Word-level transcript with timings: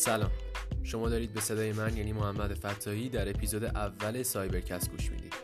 سلام. 0.00 0.30
شما 0.82 1.08
دارید 1.08 1.32
به 1.32 1.40
صدای 1.40 1.72
من 1.72 1.96
یعنی 1.96 2.12
محمد 2.12 2.54
فتاحی 2.54 3.08
در 3.08 3.28
اپیزود 3.28 3.64
اول 3.64 4.22
سایبرکست 4.22 4.90
گوش 4.90 5.10
می‌دید. 5.10 5.34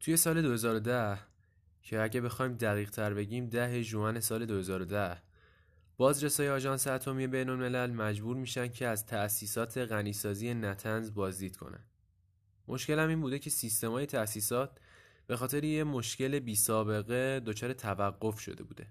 توی 0.00 0.16
سال 0.16 0.42
2010 0.42 1.18
که 1.82 2.02
اگه 2.02 2.20
بخوایم 2.20 2.52
دقیق 2.52 2.90
تر 2.90 3.14
بگیم 3.14 3.46
ده 3.46 3.84
جوان 3.84 4.20
سال 4.20 4.46
2010 4.46 5.16
بازرسای 5.96 6.48
آژانس 6.48 6.86
اتمی 6.86 7.26
بین 7.26 7.48
الملل 7.48 7.90
مجبور 7.90 8.36
میشن 8.36 8.68
که 8.68 8.86
از 8.86 9.06
تأسیسات 9.06 9.78
غنیسازی 9.78 10.54
نتنز 10.54 11.14
بازدید 11.14 11.56
کنن. 11.56 11.84
مشکل 12.68 12.98
هم 12.98 13.08
این 13.08 13.20
بوده 13.20 13.38
که 13.38 13.50
سیستمای 13.50 14.06
تأسیسات 14.06 14.78
به 15.26 15.36
خاطر 15.36 15.64
یه 15.64 15.84
مشکل 15.84 16.38
بی 16.38 16.54
سابقه 16.54 17.40
دچار 17.40 17.72
توقف 17.72 18.40
شده 18.40 18.64
بوده. 18.64 18.86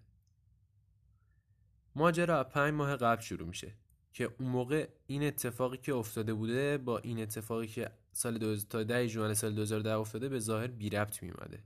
ماجرا 1.95 2.44
پنج 2.44 2.73
ماه 2.73 2.95
قبل 2.95 3.21
شروع 3.21 3.48
میشه 3.48 3.73
که 4.13 4.30
اون 4.40 4.49
موقع 4.49 4.88
این 5.07 5.23
اتفاقی 5.23 5.77
که 5.77 5.93
افتاده 5.93 6.34
بوده 6.34 6.77
با 6.77 6.98
این 6.98 7.20
اتفاقی 7.20 7.67
که 7.67 7.91
سال 8.12 8.38
دو... 8.38 8.57
تا 8.57 8.84
ده 8.84 9.07
جوان 9.07 9.34
سال 9.34 9.55
2010 9.55 9.91
افتاده 9.91 10.30
به 10.30 10.40
ظاهر 10.40 10.67
بی 10.67 10.90
ربط 10.90 11.23
میومده 11.23 11.63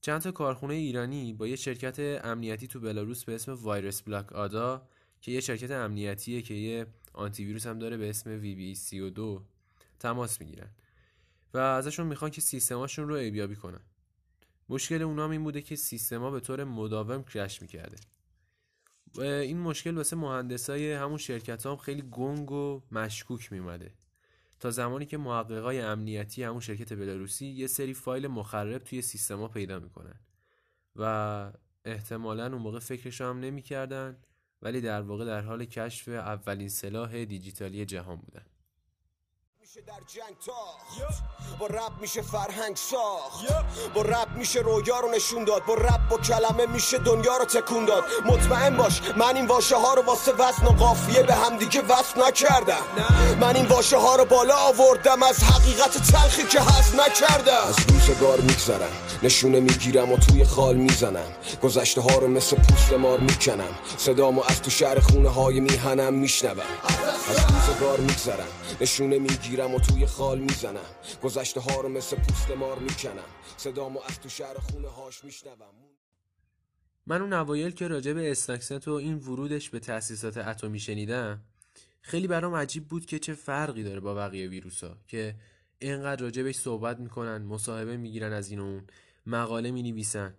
چند 0.00 0.20
تا 0.20 0.32
کارخونه 0.32 0.74
ایرانی 0.74 1.32
با 1.32 1.46
یه 1.46 1.56
شرکت 1.56 2.20
امنیتی 2.24 2.66
تو 2.66 2.80
بلاروس 2.80 3.24
به 3.24 3.34
اسم 3.34 3.52
وایرس 3.52 4.02
بلاک 4.02 4.32
آدا 4.32 4.88
که 5.20 5.32
یه 5.32 5.40
شرکت 5.40 5.70
امنیتیه 5.70 6.42
که 6.42 6.54
یه 6.54 6.86
آنتی 7.12 7.44
ویروس 7.44 7.66
هم 7.66 7.78
داره 7.78 7.96
به 7.96 8.10
اسم 8.10 8.30
وی 8.30 8.54
بی 8.54 8.74
32 8.74 9.44
تماس 9.98 10.40
می‌گیرن. 10.40 10.70
و 11.56 11.58
ازشون 11.58 12.06
می‌خوان 12.06 12.30
که 12.30 12.40
سیستماشون 12.40 13.08
رو 13.08 13.14
ایبیابی 13.14 13.56
کنن. 13.56 13.80
مشکل 14.68 15.02
اونام 15.02 15.30
این 15.30 15.44
بوده 15.44 15.62
که 15.62 15.76
سیستما 15.76 16.30
به 16.30 16.40
طور 16.40 16.64
مداوم 16.64 17.24
کرش 17.24 17.62
می‌کرده. 17.62 17.96
این 19.18 19.60
مشکل 19.60 19.96
واسه 19.96 20.16
مهندسای 20.16 20.92
همون 20.92 21.18
شرکت 21.18 21.66
هم 21.66 21.76
خیلی 21.76 22.02
گنگ 22.02 22.52
و 22.52 22.82
مشکوک 22.90 23.52
میومده 23.52 23.94
تا 24.60 24.70
زمانی 24.70 25.06
که 25.06 25.18
محققای 25.18 25.80
امنیتی 25.80 26.42
همون 26.42 26.60
شرکت 26.60 26.92
بلاروسی 26.92 27.46
یه 27.46 27.66
سری 27.66 27.94
فایل 27.94 28.26
مخرب 28.26 28.78
توی 28.78 29.02
سیستما 29.02 29.48
پیدا 29.48 29.78
می‌کنن. 29.78 30.20
و 30.96 31.52
احتمالا 31.84 32.46
اون 32.46 32.62
موقع 32.62 32.78
فکرش 32.78 33.20
هم 33.20 33.40
نمی‌کردن 33.40 34.16
ولی 34.62 34.80
در 34.80 35.02
واقع 35.02 35.24
در 35.24 35.40
حال 35.40 35.64
کشف 35.64 36.08
اولین 36.08 36.68
سلاح 36.68 37.24
دیجیتالی 37.24 37.84
جهان 37.84 38.16
بودن. 38.16 38.46
میشه 39.68 39.80
در 39.86 40.00
جنگ 40.14 40.36
تاخت. 40.46 41.22
با 41.58 41.66
رب 41.66 41.92
میشه 42.00 42.22
فرهنگ 42.22 42.76
ساخت. 42.76 43.64
با 43.94 44.02
رب 44.02 44.36
میشه 44.36 44.60
رویا 44.60 45.00
رو 45.00 45.10
نشون 45.10 45.44
داد. 45.44 45.64
با 45.64 45.74
رب 45.74 46.08
با 46.10 46.18
کلمه 46.18 46.66
میشه 46.66 46.98
دنیا 46.98 47.36
رو 47.36 47.44
تکون 47.44 47.84
داد. 47.84 48.04
مطمئن 48.24 48.76
باش 48.76 49.00
من 49.16 49.36
این 49.36 49.46
واژه 49.46 49.76
ها 49.76 49.94
رو 49.94 50.02
واسه 50.02 50.32
وزن 50.32 50.66
و 50.66 50.70
قافیه 50.70 51.22
به 51.22 51.34
همدیگه 51.34 51.82
وصل 51.82 52.22
نکردم. 52.26 52.82
من 53.40 53.56
این 53.56 53.66
واژه 53.66 53.96
ها 53.96 54.16
رو 54.16 54.24
بالا 54.24 54.56
آوردم 54.56 55.22
از 55.22 55.42
حقیقت 55.42 56.12
تلخی 56.12 56.42
که 56.42 56.60
هست 56.60 56.94
نکردم. 56.94 57.68
از 57.68 57.76
روزگار 57.88 58.40
میگذرم 58.40 58.92
نشونه 59.22 59.60
می‌گیرم 59.60 60.12
و 60.12 60.16
توی 60.16 60.44
خال 60.44 60.76
می‌زنم. 60.76 61.32
گذشته 61.62 62.00
ها 62.00 62.18
رو 62.18 62.28
مثل 62.28 62.56
پوست 62.56 62.92
مار 62.92 63.18
می‌کنم. 63.18 63.74
صدامو 63.98 64.42
از 64.48 64.62
تو 64.62 64.70
شهر 64.70 65.00
خونه 65.00 65.28
های 65.28 65.60
میهنم 65.60 66.14
میشنوم. 66.14 66.62
از 67.28 67.36
روزگار 67.68 67.98
میگذرم 68.00 68.48
نشونه 68.80 69.18
می‌گیرم. 69.18 69.55
و 69.64 69.78
توی 69.78 70.06
خال 70.06 70.38
می‌زنم. 70.38 70.86
گذشته 71.22 71.60
ها 71.60 71.80
رو 71.80 71.88
مثل 71.88 72.16
پوست 72.16 72.50
مار 72.50 72.78
می‌کنم. 72.78 73.24
صدامو 73.56 74.00
از 74.08 74.20
تو 74.20 74.28
شهر 74.28 74.54
خونه 74.54 74.88
هاش 74.88 75.24
میشنوم. 75.24 75.74
من 77.06 77.22
اون 77.22 77.32
اوایل 77.32 77.70
که 77.70 77.88
راجع 77.88 78.12
به 78.12 78.30
استاکسنت 78.30 78.88
و 78.88 78.92
این 78.92 79.14
ورودش 79.14 79.70
به 79.70 79.78
تأسیسات 79.78 80.36
اتمی 80.36 80.80
شنیدم 80.80 81.42
خیلی 82.00 82.26
برام 82.26 82.54
عجیب 82.54 82.88
بود 82.88 83.06
که 83.06 83.18
چه 83.18 83.34
فرقی 83.34 83.82
داره 83.82 84.00
با 84.00 84.14
بقیه 84.14 84.48
ویروسا 84.48 84.96
که 85.06 85.34
اینقدر 85.78 86.22
راجع 86.22 86.42
بهش 86.42 86.56
صحبت 86.56 87.00
می‌کنن 87.00 87.42
مصاحبه 87.42 87.96
می‌گیرن 87.96 88.32
از 88.32 88.50
این 88.50 88.60
اون 88.60 88.86
مقاله 89.26 89.70
می‌نویسن. 89.70 90.34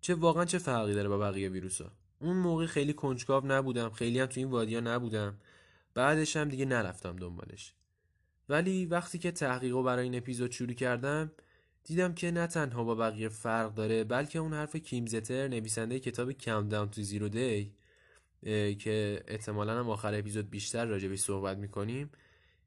چه 0.00 0.14
واقعا 0.14 0.44
چه 0.44 0.58
فرقی 0.58 0.94
داره 0.94 1.08
با 1.08 1.18
بقیه 1.18 1.48
ویروسا 1.48 1.92
اون 2.18 2.36
موقع 2.36 2.66
خیلی 2.66 2.92
کنجکاو 2.92 3.46
نبودم 3.46 3.90
خیلی 3.90 4.20
هم 4.20 4.26
تو 4.26 4.40
این 4.40 4.50
وادیا 4.50 4.80
نبودم. 4.80 5.38
بعدش 5.94 6.36
هم 6.36 6.48
دیگه 6.48 6.64
نرفتم 6.64 7.16
دنبالش. 7.16 7.72
ولی 8.48 8.86
وقتی 8.86 9.18
که 9.18 9.30
تحقیق 9.30 9.74
برای 9.82 10.04
این 10.04 10.14
اپیزود 10.14 10.50
شروع 10.50 10.72
کردم 10.72 11.32
دیدم 11.84 12.14
که 12.14 12.30
نه 12.30 12.46
تنها 12.46 12.84
با 12.84 12.94
بقیه 12.94 13.28
فرق 13.28 13.74
داره 13.74 14.04
بلکه 14.04 14.38
اون 14.38 14.52
حرف 14.52 14.76
کیمزتر 14.76 15.48
نویسنده 15.48 16.00
کتاب 16.00 16.32
Countdown 16.32 16.96
to 16.96 16.98
Zero 16.98 17.32
Day 17.32 17.66
که 18.78 19.24
احتمالا 19.28 19.78
هم 19.78 19.90
آخر 19.90 20.14
اپیزود 20.14 20.50
بیشتر 20.50 20.84
راجبش 20.84 21.18
صحبت 21.18 21.56
می‌کنیم 21.56 22.10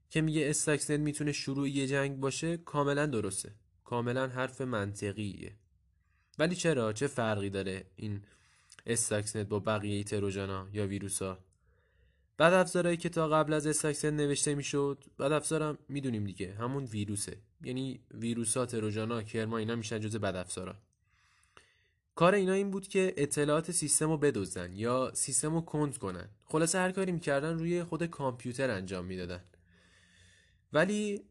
که 0.09 0.21
میگه 0.21 0.49
استاکسنت 0.49 0.99
می‌تونه 0.99 1.31
شروع 1.31 1.69
یه 1.69 1.87
جنگ 1.87 2.19
باشه 2.19 2.57
کاملا 2.57 3.05
درسته. 3.05 3.55
کاملا 3.83 4.27
حرف 4.27 4.61
منطقیه. 4.61 5.55
ولی 6.39 6.55
چرا؟ 6.55 6.93
چه 6.93 7.07
فرقی 7.07 7.49
داره 7.49 7.85
این 7.95 8.21
استاکسنت 8.85 9.47
با 9.47 9.59
بقیه 9.59 10.03
تروجانا 10.03 10.67
یا 10.73 10.87
ویروسا 10.87 11.39
بعد 12.39 12.53
افزارهایی 12.53 12.97
که 12.97 13.09
تا 13.09 13.27
قبل 13.27 13.53
از 13.53 13.67
استاکسنت 13.67 14.13
نوشته 14.13 14.55
می‌شد 14.55 15.03
بعد 15.17 15.31
افزارم 15.31 15.77
می‌دونیم 15.89 16.23
دیگه 16.23 16.53
همون 16.53 16.83
ویروسه. 16.83 17.37
یعنی 17.63 17.99
ویروسا 18.11 18.65
تروجانا 18.65 19.23
کرما 19.23 19.57
اینا 19.57 19.75
میشن 19.75 19.99
جز 19.99 20.15
بد 20.15 20.35
افزارا. 20.35 20.75
کار 22.15 22.35
اینا 22.35 22.53
این 22.53 22.71
بود 22.71 22.87
که 22.87 23.13
اطلاعات 23.17 23.71
سیستم 23.71 24.09
رو 24.09 24.17
بدزدن 24.17 24.75
یا 24.75 25.11
سیستم 25.13 25.53
رو 25.53 25.61
کند 25.61 25.97
کنن. 25.97 26.29
خلاصه 26.45 26.77
هر 26.79 26.91
کاری 26.91 27.11
می‌کردن 27.11 27.59
روی 27.59 27.83
خود 27.83 28.05
کامپیوتر 28.05 28.69
انجام 28.69 29.05
می‌دادن. 29.05 29.43
ولی 30.73 31.21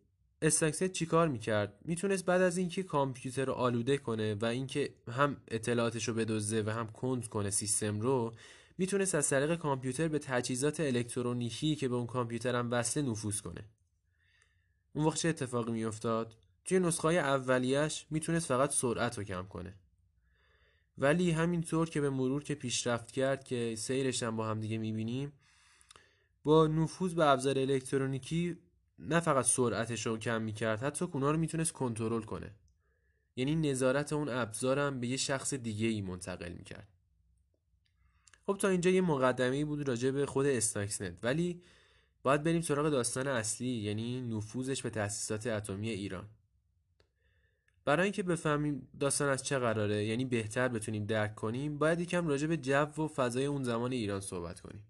استاکست 0.42 0.92
چیکار 0.92 1.28
می‌کرد؟ 1.28 1.78
می‌تونست 1.84 2.24
بعد 2.24 2.42
از 2.42 2.56
اینکه 2.56 2.82
کامپیوتر 2.82 3.44
رو 3.44 3.52
آلوده 3.52 3.98
کنه 3.98 4.34
و 4.34 4.44
اینکه 4.44 4.94
هم 5.08 5.36
اطلاعاتش 5.48 6.08
رو 6.08 6.14
بدزده 6.14 6.62
و 6.62 6.70
هم 6.70 6.86
کند 6.86 7.28
کنه 7.28 7.50
سیستم 7.50 8.00
رو 8.00 8.34
می‌تونست 8.78 9.14
از 9.14 9.28
طریق 9.28 9.54
کامپیوتر 9.54 10.08
به 10.08 10.18
تجهیزات 10.18 10.80
الکترونیکی 10.80 11.76
که 11.76 11.88
به 11.88 11.94
اون 11.94 12.06
کامپیوتر 12.06 12.56
هم 12.56 12.70
وصله 12.70 13.02
نفوذ 13.02 13.40
کنه. 13.40 13.64
اون 14.92 15.04
وقت 15.04 15.16
چه 15.16 15.28
اتفاقی 15.28 15.72
میافتاد؟ 15.72 16.36
توی 16.64 16.78
نسخه 16.78 17.08
اولیش 17.08 18.06
می‌تونست 18.10 18.46
فقط 18.46 18.70
سرعت 18.70 19.18
رو 19.18 19.24
کم 19.24 19.46
کنه. 19.46 19.74
ولی 20.98 21.30
همینطور 21.30 21.90
که 21.90 22.00
به 22.00 22.10
مرور 22.10 22.44
که 22.44 22.54
پیشرفت 22.54 23.10
کرد 23.10 23.44
که 23.44 23.74
سیرش 23.78 24.22
هم 24.22 24.36
با 24.36 24.46
هم 24.48 24.60
دیگه 24.60 24.78
می‌بینیم 24.78 25.32
با 26.44 26.66
نفوذ 26.66 27.14
به 27.14 27.26
ابزار 27.26 27.58
الکترونیکی 27.58 28.56
نه 28.98 29.20
فقط 29.20 29.44
سرعتش 29.44 30.06
رو 30.06 30.18
کم 30.18 30.42
می‌کرد 30.42 30.82
حتی 30.82 31.04
اونا 31.04 31.30
رو 31.30 31.38
می‌تونست 31.38 31.72
کنترل 31.72 32.22
کنه. 32.22 32.54
یعنی 33.36 33.56
نظارت 33.56 34.12
اون 34.12 34.28
ابزارم 34.28 35.00
به 35.00 35.06
یه 35.06 35.16
شخص 35.16 35.54
دیگه 35.54 35.86
ای 35.86 36.00
منتقل 36.00 36.52
می‌کرد. 36.52 36.88
خب 38.48 38.56
تا 38.56 38.68
اینجا 38.68 38.90
یه 38.90 39.00
مقدمه 39.00 39.64
بود 39.64 39.88
راجع 39.88 40.10
به 40.10 40.26
خود 40.26 40.46
استاکسنت. 40.46 41.18
ولی 41.22 41.62
باید 42.22 42.42
بریم 42.42 42.60
سراغ 42.60 42.88
داستان 42.88 43.28
اصلی 43.28 43.68
یعنی 43.68 44.20
نفوذش 44.20 44.82
به 44.82 44.90
تأسیسات 44.90 45.46
اتمی 45.46 45.90
ایران. 45.90 46.28
برای 47.84 48.04
اینکه 48.04 48.22
بفهمیم 48.22 48.88
داستان 49.00 49.28
از 49.28 49.42
چه 49.42 49.58
قراره 49.58 50.04
یعنی 50.04 50.24
بهتر 50.24 50.68
بتونیم 50.68 51.06
درک 51.06 51.34
کنیم 51.34 51.78
باید 51.78 52.00
یکم 52.00 52.28
راجع 52.28 52.46
به 52.46 52.56
جو 52.56 52.74
و 52.74 53.08
فضای 53.08 53.46
اون 53.46 53.62
زمان 53.62 53.92
ایران 53.92 54.20
صحبت 54.20 54.60
کنیم. 54.60 54.84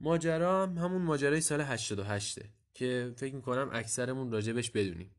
ماجرا 0.00 0.62
هم 0.62 0.78
همون 0.78 1.02
ماجرای 1.02 1.40
سال 1.40 1.60
88 1.60 2.38
که 2.74 3.14
فکر 3.16 3.34
می‌کنم 3.34 3.70
اکثرمون 3.72 4.32
راجبش 4.32 4.70
بدونیم. 4.70 5.10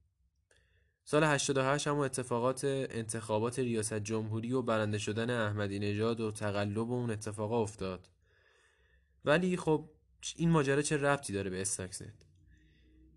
سال 1.09 1.23
88 1.23 1.87
همون 1.87 2.05
اتفاقات 2.05 2.61
انتخابات 2.65 3.59
ریاست 3.59 3.93
جمهوری 3.93 4.53
و 4.53 4.61
برنده 4.61 4.97
شدن 4.97 5.29
احمدی 5.29 5.79
نژاد 5.79 6.19
و 6.19 6.31
تقلب 6.31 6.91
اون 6.91 7.11
اتفاقا 7.11 7.61
افتاد. 7.61 8.09
ولی 9.25 9.57
خب 9.57 9.89
این 10.35 10.49
ماجرا 10.49 10.81
چه 10.81 10.97
ربطی 10.97 11.33
داره 11.33 11.49
به 11.49 11.61
استاکسنت 11.61 12.13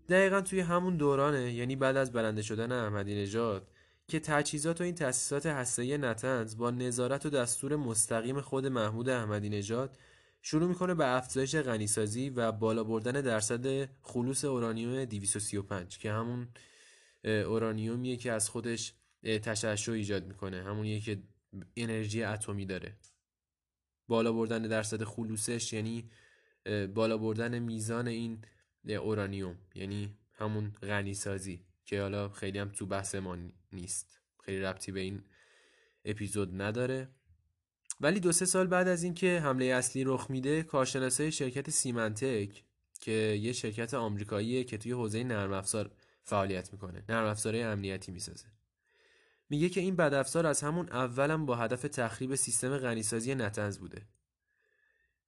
دقیقا 0.09 0.41
توی 0.41 0.59
همون 0.59 0.97
دورانه 0.97 1.53
یعنی 1.53 1.75
بعد 1.75 1.97
از 1.97 2.11
برنده 2.11 2.41
شدن 2.41 2.71
احمدی 2.71 3.15
نژاد 3.15 3.67
که 4.07 4.19
تجهیزات 4.19 4.81
و 4.81 4.83
این 4.83 4.95
تأسیسات 4.95 5.45
هسته‌ای 5.45 5.97
نتنز 5.97 6.57
با 6.57 6.71
نظارت 6.71 7.25
و 7.25 7.29
دستور 7.29 7.75
مستقیم 7.75 8.41
خود 8.41 8.67
محمود 8.67 9.09
احمدی 9.09 9.49
نژاد 9.49 9.97
شروع 10.41 10.67
می‌کنه 10.67 10.93
به 10.93 11.15
افزایش 11.15 11.55
غنیسازی 11.55 12.29
و 12.29 12.51
بالا 12.51 12.83
بردن 12.83 13.21
درصد 13.21 13.89
خلوص 14.01 14.45
اورانیوم 14.45 15.05
235 15.05 15.97
که 15.97 16.11
همون 16.11 16.47
اورانیومیه 17.23 18.17
که 18.17 18.31
از 18.31 18.49
خودش 18.49 18.93
تشعشع 19.23 19.91
ایجاد 19.91 20.27
می‌کنه. 20.27 20.63
همونیه 20.63 20.99
که 20.99 21.23
انرژی 21.75 22.23
اتمی 22.23 22.65
داره. 22.65 22.97
بالا 24.07 24.33
بردن 24.33 24.61
درصد 24.61 25.03
خلوصش 25.03 25.73
یعنی 25.73 26.09
بالا 26.93 27.17
بردن 27.17 27.59
میزان 27.59 28.07
این 28.07 28.45
اورانیوم. 28.87 29.57
یعنی 29.75 30.17
همون 30.33 30.71
غنیسازی 30.81 31.65
که 31.85 32.01
حالا 32.01 32.29
خیلی 32.29 32.59
هم 32.59 32.69
تو 32.69 32.85
بحث 32.85 33.15
ما 33.15 33.37
نیست. 33.71 34.19
خیلی 34.45 34.59
ربطی 34.59 34.91
به 34.91 34.99
این 34.99 35.23
اپیزود 36.05 36.61
نداره. 36.61 37.09
ولی 38.01 38.19
دو 38.19 38.31
سه 38.31 38.45
سال 38.45 38.67
بعد 38.67 38.87
از 38.87 39.03
اینکه 39.03 39.39
حمله 39.39 39.65
اصلی 39.65 40.03
رخ 40.03 40.29
میده 40.29 40.63
کارشناسای 40.63 41.31
شرکت 41.31 41.69
سیمنتک 41.69 42.63
که 42.99 43.11
یه 43.11 43.53
شرکت 43.53 43.93
آمریکاییه 43.93 44.63
که 44.63 44.77
توی 44.77 44.91
حوزه 44.91 45.23
نرم 45.23 45.53
افزار 45.53 45.91
فعالیت 46.31 46.73
می‌کنه. 46.73 47.03
نرم 47.09 47.25
افزارهای 47.25 47.63
امنیتی 47.63 48.11
می‌سازه. 48.11 48.45
میگه 49.49 49.69
که 49.69 49.81
این 49.81 49.95
بدافزار 49.95 50.47
از 50.47 50.61
همون 50.61 50.89
اولم 50.89 51.45
با 51.45 51.55
هدف 51.55 51.81
تخریب 51.81 52.35
سیستم 52.35 52.77
غنیسازی 52.77 53.35
نتنز 53.35 53.77
بوده. 53.79 54.01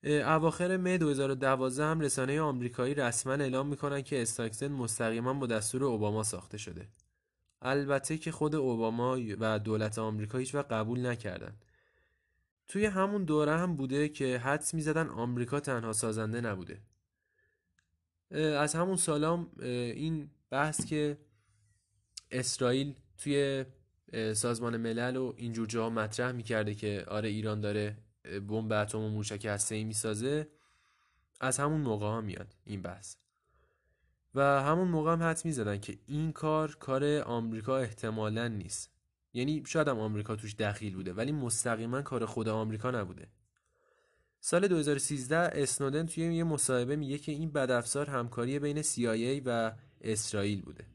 اواخر 0.03 0.77
می 0.77 0.97
2012 0.97 1.83
هم 1.83 1.99
رسانه 1.99 2.41
آمریکایی 2.41 2.93
رسما 2.93 3.33
اعلام 3.33 3.67
می‌کنن 3.67 4.01
که 4.01 4.21
استاکسن 4.21 4.67
مستقیما 4.67 5.33
با 5.33 5.47
دستور 5.47 5.83
اوباما 5.83 6.23
ساخته 6.23 6.57
شده. 6.57 6.87
البته 7.61 8.17
که 8.17 8.31
خود 8.31 8.55
اوباما 8.55 9.19
و 9.39 9.59
دولت 9.59 9.99
آمریکا 9.99 10.37
هیچ 10.37 10.55
قبول 10.55 11.05
نکردن. 11.05 11.55
توی 12.67 12.85
همون 12.85 13.23
دوره 13.23 13.57
هم 13.57 13.75
بوده 13.75 14.09
که 14.09 14.37
حدس 14.37 14.73
می‌زدن 14.73 15.07
آمریکا 15.09 15.59
تنها 15.59 15.93
سازنده 15.93 16.41
نبوده. 16.41 16.81
از 18.31 18.75
همون 18.75 18.95
سالام 18.95 19.51
این 19.59 20.29
بحث 20.53 20.85
که 20.85 21.17
اسرائیل 22.31 22.95
توی 23.17 23.65
سازمان 24.33 24.77
ملل 24.77 25.17
و 25.17 25.33
اینجور 25.37 25.67
جاها 25.67 25.89
مطرح 25.89 26.31
می‌کرده 26.31 26.75
که 26.75 27.05
آره 27.07 27.29
ایران 27.29 27.61
داره 27.61 27.97
بمب 28.47 28.71
اتم 28.71 28.99
و 28.99 29.09
موشک 29.09 29.45
هسته‌ای 29.45 29.83
می‌سازه 29.83 30.47
از 31.41 31.59
همون 31.59 31.81
موقع 31.81 32.05
ها 32.05 32.21
میاد 32.21 32.55
این 32.63 32.81
بحث. 32.81 33.15
و 34.35 34.41
همون 34.41 34.87
موقع 34.87 35.11
هم 35.11 35.23
حد 35.23 35.41
می‌زدن 35.45 35.77
که 35.77 35.97
این 36.07 36.31
کار 36.31 36.75
کار 36.75 37.19
آمریکا 37.21 37.77
احتمالا 37.77 38.47
نیست. 38.47 38.91
یعنی 39.33 39.63
شاید 39.67 39.87
هم 39.87 39.99
آمریکا 39.99 40.35
توش 40.35 40.55
دخیل 40.55 40.95
بوده 40.95 41.13
ولی 41.13 41.31
مستقیما 41.31 42.01
کار 42.01 42.25
خود 42.25 42.49
آمریکا 42.49 42.91
نبوده. 42.91 43.27
سال 44.45 44.67
2013 44.67 45.37
اسنودن 45.37 46.05
توی 46.05 46.35
یه 46.35 46.43
مصاحبه 46.43 46.95
میگه 46.95 47.17
که 47.17 47.31
این 47.31 47.51
بدافزار 47.51 48.09
همکاری 48.09 48.59
بین 48.59 48.81
CIA 48.81 49.41
و 49.45 49.71
اسرائیل 50.01 50.61
بوده. 50.61 50.85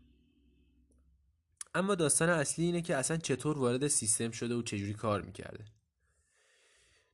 اما 1.74 1.94
داستان 1.94 2.28
اصلی 2.28 2.64
اینه 2.64 2.82
که 2.82 2.96
اصلا 2.96 3.16
چطور 3.16 3.58
وارد 3.58 3.86
سیستم 3.86 4.30
شده 4.30 4.54
و 4.54 4.62
چجوری 4.62 4.94
کار 4.94 5.22
می‌کرده. 5.22 5.64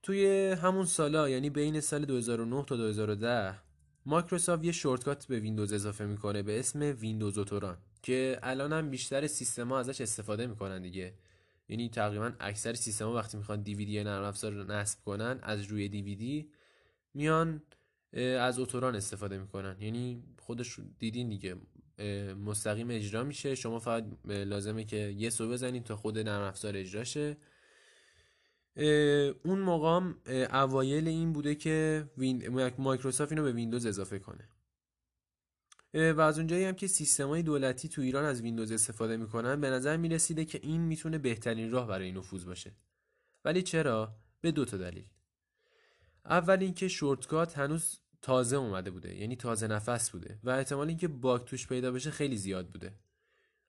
توی 0.02 0.50
همون 0.62 0.86
سالا 0.86 1.28
یعنی 1.28 1.50
بین 1.50 1.80
سال 1.80 2.04
2009 2.04 2.64
تا 2.64 2.76
2010 2.76 3.58
مایکروسافت 4.06 4.64
یه 4.64 4.72
shortcut 4.72 5.26
به 5.26 5.40
ویندوز 5.40 5.72
اضافه 5.72 6.06
می‌کنه 6.06 6.42
به 6.42 6.58
اسم 6.58 6.80
ویندوز 6.80 7.38
autorun 7.38 7.78
که 8.02 8.38
الان 8.42 8.72
هم 8.72 8.90
بیشتر 8.90 9.26
سیستما 9.26 9.78
ازش 9.78 10.00
استفاده 10.00 10.46
می‌کنن 10.46 10.82
دیگه. 10.82 11.14
یعنی 11.68 11.88
تقریبا 11.88 12.32
اکثر 12.40 12.74
سیستما 12.74 13.14
وقتی 13.14 13.36
می‌خوان 13.36 13.62
دیویدی 13.62 14.04
نرم 14.04 14.24
افزار 14.24 14.52
رو 14.52 14.64
نصب 14.64 15.00
کنن 15.04 15.38
از 15.42 15.62
روی 15.62 15.88
دیویدی 15.88 16.50
میان 17.14 17.62
از 18.40 18.58
autorun 18.58 18.96
استفاده 18.96 19.38
می‌کنن. 19.38 19.76
یعنی 19.80 20.22
خودش 20.38 20.80
دیدین 20.98 21.28
دیگه 21.28 21.56
مستقیم 22.34 22.90
اجرا 22.90 23.24
میشه. 23.24 23.54
شما 23.54 23.78
فقط 23.78 24.04
لازمه 24.24 24.84
که 24.84 24.96
یه 24.96 25.30
سو 25.30 25.48
بزنید 25.48 25.84
تا 25.84 25.96
خود 25.96 26.18
نرم 26.18 26.42
افزار 26.42 26.76
اجرا 26.76 27.04
شه 27.04 27.36
اون 29.44 29.58
موقع 29.58 29.96
هم 29.96 30.18
اوایل 30.52 31.08
این 31.08 31.32
بوده 31.32 31.54
که 31.54 32.04
مایکروسافت 32.78 33.32
اینو 33.32 33.44
به 33.44 33.52
ویندوز 33.52 33.86
اضافه 33.86 34.18
کنه. 34.18 34.48
و 35.94 36.20
از 36.20 36.38
اونجایی 36.38 36.64
هم 36.64 36.74
که 36.74 36.86
سیستم 36.86 37.42
دولتی 37.42 37.88
تو 37.88 38.02
ایران 38.02 38.24
از 38.24 38.42
ویندوز 38.42 38.72
استفاده 38.72 39.16
می‌کنن 39.16 39.60
به 39.60 39.70
نظر 39.70 39.96
می‌رسیده 39.96 40.44
که 40.44 40.60
این 40.62 40.80
می‌تونه 40.80 41.18
بهترین 41.18 41.70
راه 41.70 41.86
برای 41.86 42.12
نفوذ 42.12 42.44
باشه. 42.44 42.72
ولی 43.44 43.62
چرا؟ 43.62 44.16
به 44.40 44.50
دو 44.50 44.64
تا 44.64 44.76
دلیل. 44.76 45.04
اول 46.24 46.58
اینکه 46.60 46.88
shortcut 46.88 47.58
هنوز 47.58 48.00
تازه 48.22 48.56
اومده 48.56 48.90
بوده 48.90 49.16
یعنی 49.16 49.36
تازه 49.36 49.66
نفس 49.66 50.10
بوده 50.10 50.38
و 50.44 50.50
احتمال 50.50 50.88
اینکه 50.88 51.08
bug 51.08 51.44
توش 51.44 51.66
پیدا 51.66 51.92
بشه 51.92 52.10
خیلی 52.10 52.36
زیاد 52.36 52.68
بوده. 52.68 52.94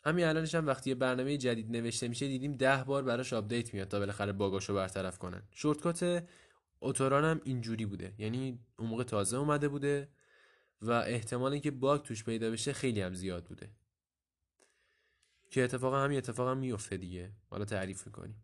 همین 0.04 0.26
الانش 0.26 0.56
هم 0.56 0.68
وقتی 0.68 0.90
یه 0.90 0.96
برنامه 0.96 1.38
جدید 1.38 1.72
نوشته 1.72 2.08
میشه 2.08 2.28
دیدیم 2.28 2.56
ده 2.56 2.84
بار 2.84 3.04
براش 3.04 3.34
update 3.34 3.74
میاد 3.74 3.88
تا 3.88 4.00
بالاخره 4.00 4.32
bug 4.32 4.53
اشو 4.53 4.74
برطرف 4.76 5.18
کنن. 5.18 5.42
shortcut 5.52 6.24
اوتوران 6.80 7.24
هم 7.24 7.42
اینجوری 7.44 7.86
بوده 7.86 8.14
یعنی 8.18 8.60
اون 8.80 8.90
موقع 8.90 9.04
تازه 9.04 9.38
اومده 9.38 9.68
بوده 9.68 10.10
و 10.82 10.92
احتمال 10.92 11.52
اینکه 11.52 11.72
باگ 11.72 12.02
توش 12.02 12.24
پیدا 12.24 12.52
بشه 12.52 12.74
خیلی 12.74 13.02
هم 13.02 13.14
زیاد 13.14 13.46
بوده. 13.46 13.70
که 15.50 15.64
اتفاقا 15.64 16.00
همین 16.00 16.18
اتفاق 16.18 16.50
هم 16.50 16.58
میفته 16.58 16.98
دیگه. 16.98 17.32
حالا 17.50 17.66
تعریف 17.66 18.08
می‌کنیم. 18.08 18.42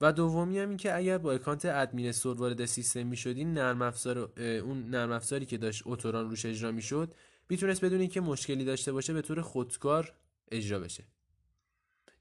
و 0.00 0.12
دومی 0.12 0.58
هم 0.58 0.68
این 0.68 0.76
که 0.76 0.96
اگر 0.96 1.18
با 1.18 1.32
اکانت 1.32 1.64
ادمینستور 1.64 2.36
وارد 2.36 2.64
سیستم 2.64 3.06
می‌شدین 3.06 3.52
نرم 3.52 3.82
افزار 3.82 4.18
اون 4.40 4.90
نرم 4.90 5.12
افزاری 5.12 5.46
که 5.46 5.58
داشت 5.58 5.86
اوتوران 5.86 6.30
روش 6.30 6.46
اجرا 6.46 6.72
می‌شد 6.72 7.14
می‌تونست 7.48 7.84
بدون 7.84 8.00
اینکه 8.00 8.20
مشکلی 8.20 8.64
داشته 8.64 8.92
باشه 8.92 9.12
به 9.12 9.22
طور 9.22 9.42
خودکار 9.42 10.14
اجرا 10.50 10.78
بشه. 10.78 11.04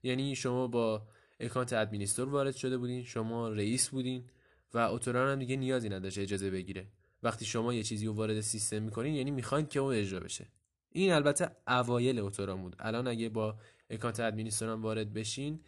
یعنی 0.04 0.36
شما 0.36 0.68
با 0.68 1.08
account 1.40 1.74
administrator 1.74 2.30
وارد 2.30 2.56
شده 2.56 2.78
بودین 2.78 3.04
شما 3.04 3.50
رئیس 3.50 3.90
بودین 3.90 4.30
و 4.74 4.78
autorun 4.78 5.32
هم 5.32 5.40
دیگه 5.40 5.56
نیازی 5.56 5.90
نداشته 5.90 6.22
اجازه 6.22 6.50
بگیره. 6.52 6.88
وقتی 7.24 7.46
شما 7.46 7.74
یه 7.74 7.84
چیزی 7.84 8.06
رو 8.06 8.14
وارد 8.14 8.42
سیستم 8.42 8.82
می‌کنین 8.82 9.16
یعنی 9.16 9.32
می‌خواین 9.32 9.66
که 9.66 9.80
اون 9.80 9.96
اجرا 9.96 10.20
بشه. 10.20 10.48
این 10.90 11.14
البته 11.14 11.52
اوایل 11.68 12.20
autorun 12.20 12.62
بود. 12.62 12.76
الان 12.80 13.08
اگه 13.08 13.30
با 13.30 13.56
account 13.90 14.20
administrator 14.20 14.70
هم 14.70 14.82
وارد 14.82 15.14
بشین 15.14 15.60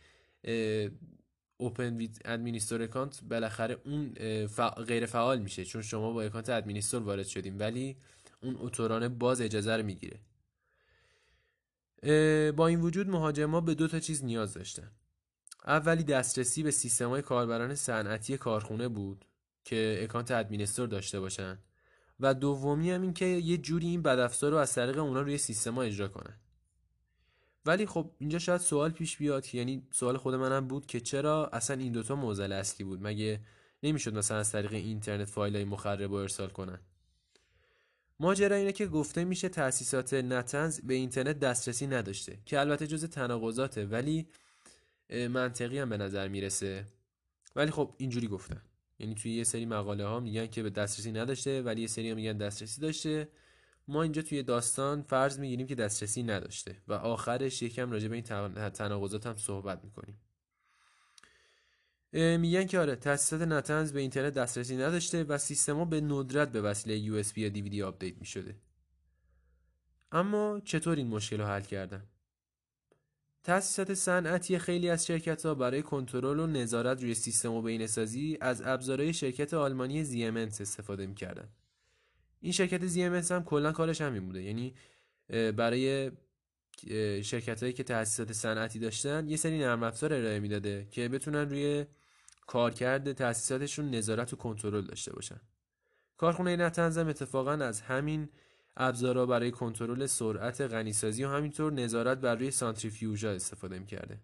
open 1.57 1.97
with 1.97 2.17
administrator 2.25 2.81
account 2.81 3.23
بالاخره 3.23 3.77
اون 3.85 4.13
غیر 4.87 5.05
فعال 5.05 5.39
میشه 5.39 5.65
چون 5.65 5.81
شما 5.81 6.11
با 6.11 6.21
account 6.21 6.49
administrator 6.49 7.03
وارد 7.03 7.25
شدیم 7.25 7.59
ولی 7.59 7.97
اون 8.43 8.55
autorun 8.55 9.07
باز 9.07 9.41
اجازه 9.41 9.75
رو 9.75 9.83
می‌گیره. 9.85 10.19
با 12.51 12.67
این 12.67 12.81
وجود 12.81 13.09
مهاجما 13.09 13.61
به 13.61 13.75
دو 13.75 13.87
تا 13.87 13.99
چیز 13.99 14.25
نیاز 14.25 14.53
داشتن. 14.53 14.91
اولی 15.65 16.03
دسترسی 16.03 16.63
به 16.63 16.71
سیستم 16.71 17.09
های 17.09 17.21
کاربران 17.21 17.75
صنعتی 17.75 18.37
کارخونه 18.37 18.87
بود. 18.87 19.25
که 19.67 19.99
اکانت 20.01 20.31
ادمینستور 20.31 20.87
داشته 20.87 21.19
باشن. 21.19 21.57
و 22.19 22.33
دومی 22.33 22.91
هم 22.91 23.01
این 23.01 23.13
که 23.13 23.25
یه 23.25 23.57
جوری 23.57 23.87
این 23.87 24.01
بدافزار 24.01 24.51
رو 24.51 24.57
از 24.57 24.73
طریق 24.73 24.97
اونا 24.97 25.21
روی 25.21 25.37
سیستم 25.37 25.75
ها 25.75 25.81
اجرا 25.81 26.07
کنن. 26.07 26.37
ولی 27.65 27.85
خب 27.85 28.11
اینجا 28.19 28.39
شاید 28.39 28.61
سوال 28.61 28.91
پیش 28.91 29.17
بیاد 29.17 29.45
که 29.45 29.57
یعنی 29.57 29.87
سوال 29.91 30.17
خود 30.17 30.35
منم 30.35 30.67
بود 30.67 30.85
که 30.85 30.99
چرا 30.99 31.47
اصلا 31.53 31.75
این 31.75 31.91
دوتا 31.91 32.15
موزل 32.15 32.51
اصلی 32.51 32.85
بود؟ 32.85 32.99
مگه 33.03 33.39
نمی‌شد 33.83 34.17
مثلا 34.17 34.37
از 34.37 34.51
طریق 34.51 34.73
اینترنت 34.73 35.29
فایل 35.29 35.55
های 35.55 35.65
مخرب 35.65 36.11
و 36.11 36.15
ارسال 36.15 36.49
کنن؟ 36.49 36.79
ماجرا 38.19 38.55
اینه 38.55 38.71
که 38.71 38.87
گفته 38.87 39.25
میشه 39.25 39.49
تأسیسات 39.49 40.13
نتنز 40.13 40.81
به 40.81 40.93
اینترنت 40.93 41.39
دسترسی 41.39 41.87
نداشته 41.87 42.39
که 42.45 42.59
البته 42.59 42.87
جز 42.87 43.05
تناقضاته 43.05 43.85
ولی 43.85 44.27
منطقی 45.09 45.79
هم 45.79 45.89
به 45.89 45.97
نظر 45.97 46.27
می‌رسه. 46.27 46.85
ولی 47.55 47.71
خب 47.71 47.93
اینجوری 47.97 48.27
گفتن. 48.27 48.61
یعنی 48.99 49.15
توی 49.15 49.31
یه 49.31 49.43
سری 49.43 49.65
مقاله 49.65 50.05
ها 50.05 50.19
میگن 50.19 50.47
که 50.47 50.63
به 50.63 50.69
دسترسی 50.69 51.11
نداشته 51.11 51.61
ولی 51.61 51.81
یه 51.81 51.87
سری 51.87 52.09
هم 52.09 52.15
میگن 52.15 52.37
دسترسی 52.37 52.81
داشته. 52.81 53.29
ما 53.87 54.03
اینجا 54.03 54.21
توی 54.21 54.43
داستان 54.43 55.01
فرض 55.01 55.39
می‌گیریم 55.39 55.67
که 55.67 55.75
دسترسی 55.75 56.23
نداشته 56.23 56.77
و 56.87 56.93
آخرش 56.93 57.61
یکم 57.61 57.91
راجع 57.91 58.07
به 58.07 58.15
این 58.15 58.23
تناقضات 58.69 59.27
هم 59.27 59.37
صحبت 59.37 59.83
می‌کنیم. 59.83 60.19
میگن 62.13 62.65
که 62.65 62.79
آره 62.79 62.95
تاسیسات 62.95 63.41
نتنز 63.41 63.93
به 63.93 63.99
اینترنت 63.99 64.33
دسترسی 64.33 64.75
نداشته 64.75 65.23
و 65.23 65.37
سیستما 65.37 65.85
به 65.85 66.01
ندرت 66.01 66.51
به 66.51 66.61
وسیله 66.61 67.19
USB 67.19 67.37
یا 67.37 67.49
DVD 67.49 67.83
update 67.83 68.17
می‌شده. 68.17 68.55
اما 70.11 70.61
چطور 70.65 70.97
این 70.97 71.07
مشکل 71.07 71.37
رو 71.37 71.45
حل 71.45 71.61
کردن؟ 71.61 72.03
تاسیسات 73.47 73.93
صنعتی 73.93 74.59
خیلی 74.59 74.89
از 74.89 75.05
شرکت 75.05 75.45
ها 75.45 75.55
برای 75.55 75.81
کنترل 75.81 76.39
و 76.39 76.47
نظارت 76.47 77.01
روی 77.01 77.13
سیستم 77.13 77.53
و 77.53 77.61
بینسازی 77.61 78.37
از 78.41 78.61
ابزارهای 78.65 79.13
شرکت 79.13 79.53
آلمانی 79.53 80.03
زیمنس 80.03 80.61
استفاده 80.61 81.05
می‌کردن. 81.05 81.49
این 82.39 82.51
شرکت 82.51 82.85
زیمنس 82.85 83.31
هم 83.31 83.43
کلا 83.43 83.71
کارش 83.71 84.01
همین 84.01 84.25
بوده. 84.25 84.43
یعنی 84.43 84.73
برای 85.29 86.11
شرکت 87.23 87.63
هایی 87.63 87.73
که 87.73 87.83
تاسیسات 87.83 88.33
صنعتی 88.33 88.79
داشتن 88.79 89.29
یه 89.29 89.37
سری 89.37 89.59
نرم 89.59 89.83
افزار 89.83 90.13
ارائه 90.13 90.39
می‌داده 90.39 90.87
که 90.91 91.09
بتونن 91.09 91.49
روی 91.49 91.85
کارکرد 92.47 93.13
تاسیساتشون 93.13 93.89
نظارت 93.89 94.33
و 94.33 94.35
کنترل 94.35 94.81
داشته 94.81 95.13
باشن. 95.13 95.41
کارخونه 96.17 96.55
نتنزم 96.55 97.07
اتفاقا 97.07 97.51
از 97.51 97.81
همین 97.81 98.29
ابزارها 98.79 99.25
برای 99.25 99.51
کنترل 99.51 100.05
سرعت 100.05 100.61
غنیسازی 100.61 101.23
و 101.23 101.29
همینطور 101.29 101.73
نظارت 101.73 102.17
بر 102.17 102.35
روی 102.35 102.51
سانتریفیوژا 102.51 103.31
استفاده 103.31 103.79
می‌کرده. 103.79 104.21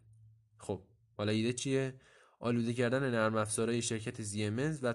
خب 0.57 0.83
حالا 1.17 1.31
ایده 1.31 1.53
چیه؟ 1.53 1.93
آلوده 2.39 2.73
کردن 2.73 3.11
نرم 3.11 3.35
افزارهای 3.35 3.81
شرکت 3.81 4.21
زیمنز 4.21 4.79
و 4.83 4.93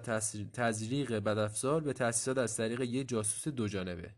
تزریق 0.53 1.13
بدافزار 1.13 1.81
به 1.81 1.93
تاسیسات 1.93 2.37
از 2.37 2.57
طریق 2.57 2.81
یه 2.81 3.03
جاسوس 3.03 3.53
دو 3.53 3.67
جانبه. 3.67 4.15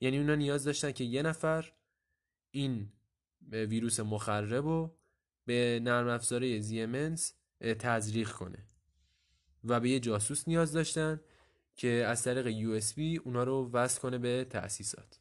یعنی 0.00 0.18
اونا 0.18 0.34
نیاز 0.34 0.64
داشتن 0.64 0.92
که 0.92 1.04
یه 1.04 1.22
نفر 1.22 1.72
این 2.50 2.92
ویروس 3.50 4.00
مخرب 4.00 4.64
رو 4.64 4.98
به 5.44 5.80
نرم 5.82 6.08
افزاره 6.08 6.60
زیمنز 6.60 7.32
تزریق 7.60 8.30
کنه 8.30 8.66
و 9.64 9.80
به 9.80 9.90
یه 9.90 10.00
جاسوس 10.00 10.48
نیاز 10.48 10.72
داشتن 10.72 11.20
که 11.76 11.88
از 11.88 12.22
طریق 12.22 12.50
USB 12.50 13.20
اونا 13.24 13.44
رو 13.44 13.70
وصل 13.72 14.00
کنه 14.00 14.18
به 14.18 14.46
تأسیسات. 14.50 15.20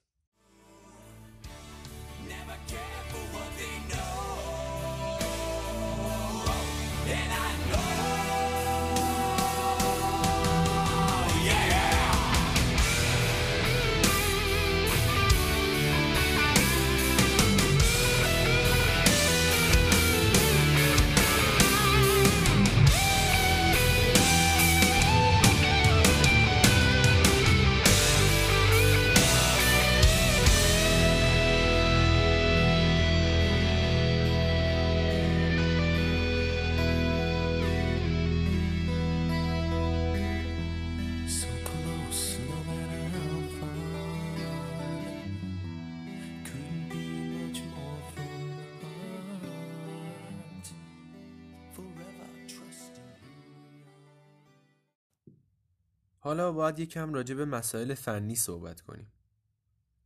حالا 56.25 56.51
باید 56.51 56.79
یکم 56.79 57.13
راجع 57.13 57.36
به 57.36 57.46
مسائل 57.46 57.94
فنی 57.94 58.36
صحبت 58.36 58.82
کنیم. 58.82 59.08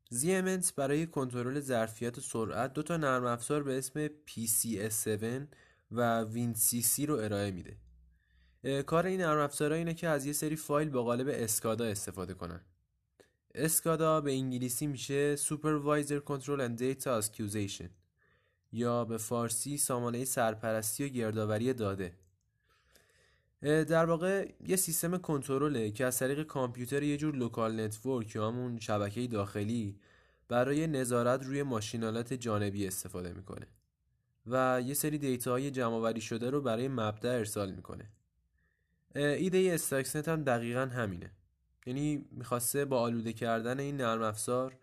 زیمنت 0.10 0.76
برای 0.76 1.08
کنترل 1.08 1.60
ظرفیت 1.60 2.18
و 2.18 2.22
سرعت 2.22 2.74
دو 2.74 2.84
تا 2.84 2.98
نرم 2.98 3.26
افزار 3.26 3.64
به 3.64 3.78
اسم 3.78 4.08
PCS7 4.08 5.48
و 5.92 6.26
WinCC 6.26 7.00
رو 7.08 7.16
ارائه 7.16 7.52
میده. 7.52 7.78
کار 8.84 9.06
این 9.06 9.22
نرم 9.22 9.40
افزارها 9.40 9.78
اینه 9.78 9.94
که 9.94 10.08
از 10.08 10.26
یه 10.26 10.34
سری 10.34 10.56
فایل 10.56 10.90
با 10.90 11.04
قالب 11.04 11.28
اسکادا 11.32 11.86
استفاده 11.86 12.34
کنن. 12.34 12.62
اسکادا 13.56 14.22
به 14.22 14.32
انگلیسی 14.32 14.88
میشه 14.88 15.36
Supervisor 15.36 16.22
Control 16.28 16.60
and 16.60 16.80
Data 16.80 17.24
Accusation 17.24 17.90
یا 18.72 19.06
به 19.06 19.18
فارسی 19.18 19.78
سامانه 19.78 20.26
سرپرستی 20.26 21.06
و 21.06 21.08
گردآوری 21.08 21.74
داده. 21.74 22.14
در 23.62 24.06
واقع 24.06 24.52
یه 24.68 24.76
سیستم 24.76 25.18
کنترله 25.18 25.92
که 25.92 26.06
از 26.06 26.20
طریق 26.20 26.44
کامپیوتر 26.44 27.04
یه 27.04 27.18
جور 27.18 27.36
local 27.36 27.80
network 27.80 28.36
یا 28.36 28.48
همون 28.48 28.80
شبکه 28.80 29.28
داخلی 29.28 30.00
برای 30.48 30.88
نظارت 30.88 31.44
روی 31.44 31.64
ماشین‌آلات 31.64 32.34
جانبی 32.34 32.88
استفاده 32.88 33.34
می‌کنه 33.34 33.68
و 34.46 34.82
یه 34.86 34.94
سری 34.94 35.18
data 35.18 35.54
های 35.54 35.72
جمع 35.72 36.20
شده 36.20 36.50
رو 36.50 36.62
برای 36.62 36.88
مبدأ 36.88 37.30
ارسال 37.30 37.72
می‌کنه. 37.72 38.10
ایده 39.16 39.72
Stuxnet 39.74 40.28
هم 40.28 40.44
دقیقا 40.44 40.86
همینه. 40.86 41.32
یعنی 41.86 42.26
می‌خواسته 42.32 42.86
با 42.86 43.00
آلوده 43.02 43.34
کردن 43.34 43.80
این 43.80 43.98
نرم 43.98 44.22
افزار 44.22 44.78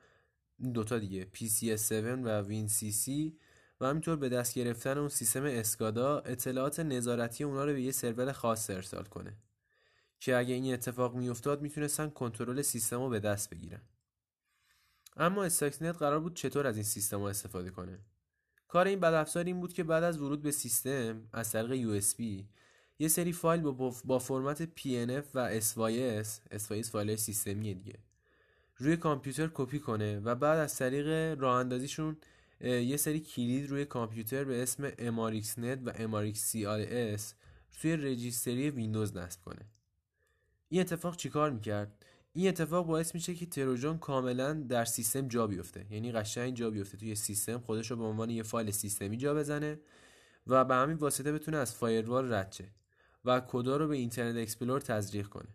دوتا 0.74 0.98
دیگه 0.98 1.28
PCS7 1.34 1.92
و 2.24 2.44
WinCC 2.44 3.32
و 3.80 3.86
همینطور 3.86 4.16
به 4.16 4.28
دست 4.28 4.54
گرفتن 4.54 4.98
اون 4.98 5.08
سیستم 5.08 5.44
اسکادا 5.44 6.18
اطلاعات 6.18 6.80
نظارتی 6.80 7.44
اونا 7.44 7.64
رو 7.64 7.72
به 7.72 7.82
یه 7.82 7.92
سرور 7.92 8.32
خاص 8.32 8.70
ارسال 8.70 9.04
کنه. 9.04 9.36
که 10.20 10.36
اگه 10.36 10.54
این 10.54 10.72
اتفاق 10.72 11.14
میافتاد 11.14 11.62
می‌تونستن 11.62 12.10
کنترل 12.10 12.62
سیستم 12.62 12.96
رو 12.96 13.08
به 13.08 13.20
دست 13.20 13.50
بگیرن. 13.50 13.80
اما 15.16 15.44
استاکسنت 15.44 15.96
قرار 15.96 16.20
بود 16.20 16.36
چطور 16.36 16.66
از 16.66 16.76
این 16.76 16.84
سیستم 16.84 17.16
رو 17.16 17.24
استفاده 17.24 17.70
کنه؟ 17.70 17.98
کار 18.68 18.86
این 18.86 19.00
بدافزار 19.00 19.44
این 19.44 19.60
بود 19.60 19.72
که 19.72 19.84
بعد 19.84 20.04
از 20.04 20.20
ورود 20.20 20.42
به 20.42 20.50
سیستم 20.50 21.28
از 21.32 21.52
طریق 21.52 22.00
USB 22.00 22.44
یه 22.98 23.08
سری 23.08 23.32
فایل 23.32 23.62
با, 23.62 23.94
با 24.04 24.18
فرمت 24.18 24.64
PNF 24.64 25.24
و 25.34 25.60
SYS 25.60 26.26
SYS 26.58 26.90
فایل 26.90 27.16
سیستمیه 27.16 27.74
دیگه 27.74 27.98
روی 28.76 28.96
کامپیوتر 28.96 29.50
کپی 29.54 29.78
کنه 29.78 30.20
و 30.20 30.34
بعد 30.34 30.58
از 30.58 30.76
طریق 30.76 31.38
راه 31.40 31.56
اندازیشون 31.56 32.16
یه 32.60 32.96
سری 32.96 33.20
کلید 33.20 33.70
روی 33.70 33.84
کامپیوتر 33.84 34.44
به 34.44 34.62
اسم 34.62 34.90
MRXNet 34.90 35.78
و 35.84 35.92
MRXCIS 35.92 37.22
توی 37.80 37.96
registry 37.96 38.70
ویندوز 38.70 39.16
نصب 39.16 39.42
کنه. 39.42 39.66
این 40.68 40.80
اتفاق 40.80 41.16
چیکار 41.16 41.50
می‌کرد؟ 41.50 42.04
این 42.32 42.48
اتفاق 42.48 42.86
باعث 42.86 43.14
میشه 43.14 43.34
که 43.34 43.46
trojan 43.46 43.98
کاملا 43.98 44.52
در 44.52 44.84
سیستم 44.84 45.28
جا 45.28 45.46
بیفته. 45.46 45.86
یعنی 45.90 46.12
قشنگ 46.12 46.54
جا 46.54 46.70
بیفته. 46.70 46.96
توی 46.96 47.14
سیستم 47.14 47.58
خودش 47.58 47.90
رو 47.90 47.96
به 47.96 48.04
عنوان 48.04 48.30
یه 48.30 48.42
فایل 48.42 48.70
سیستمی 48.70 49.16
جا 49.16 49.34
بزنه 49.34 49.80
و 50.46 50.64
به 50.64 50.74
همین 50.74 50.96
واسطه 50.96 51.32
بتونه 51.32 51.56
از 51.56 51.74
firewall 51.74 52.32
رد 52.32 52.52
شه 52.52 52.64
و 53.24 53.40
کدا 53.40 53.76
رو 53.76 53.88
به 53.88 53.96
Internet 53.96 54.36
Explorer 54.36 54.80
تزریق 54.80 55.26
کنه. 55.26 55.48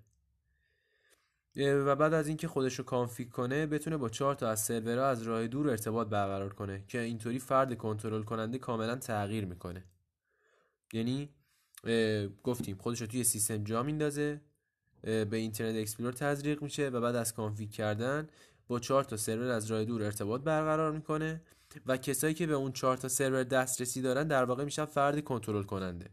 و 1.55 1.95
بعد 1.95 2.13
از 2.13 2.27
اینکه 2.27 2.47
خودش 2.47 2.75
رو 2.75 2.85
config 2.85 3.29
کنه 3.29 3.65
بتونه 3.65 3.97
با 3.97 4.09
چهار 4.09 4.35
تا 4.35 4.49
از 4.49 4.59
سرورها 4.59 5.07
از 5.07 5.23
راه 5.23 5.47
دور 5.47 5.69
ارتباط 5.69 6.07
برقرار 6.07 6.53
کنه 6.53 6.83
که 6.87 6.99
اینطوری 6.99 7.39
فرد 7.39 7.77
کنترل 7.77 8.23
کننده 8.23 8.57
کاملا 8.57 8.95
تغییر 8.95 9.45
می‌کنه. 9.45 9.83
یعنی 10.93 11.29
گفتیم 12.43 12.77
خودش 12.77 13.01
رو 13.01 13.07
توی 13.07 13.23
سیستم 13.23 13.63
جا 13.63 13.83
میندازه 13.83 14.41
به 15.01 15.27
Internet 15.31 15.75
Explorer 15.75 16.13
تزریق 16.13 16.61
میشه 16.61 16.89
و 16.89 17.01
بعد 17.01 17.15
از 17.15 17.33
config 17.33 17.71
کردن 17.71 18.27
با 18.67 18.79
چهار 18.79 19.03
تا 19.03 19.17
سرور 19.17 19.51
از 19.51 19.71
راه 19.71 19.85
دور 19.85 20.03
ارتباط 20.03 20.41
برقرار 20.41 20.91
می‌کنه 20.91 21.41
و 21.85 21.97
کسایی 21.97 22.33
که 22.33 22.47
به 22.47 22.53
اون 22.53 22.71
چهار 22.71 22.97
تا 22.97 23.07
سرور 23.07 23.43
دسترسی 23.43 24.01
دارن 24.01 24.27
در 24.27 24.43
واقع 24.43 24.63
میشن 24.63 24.85
فرد 24.85 25.23
کنترل 25.23 25.63
کننده 25.63 26.09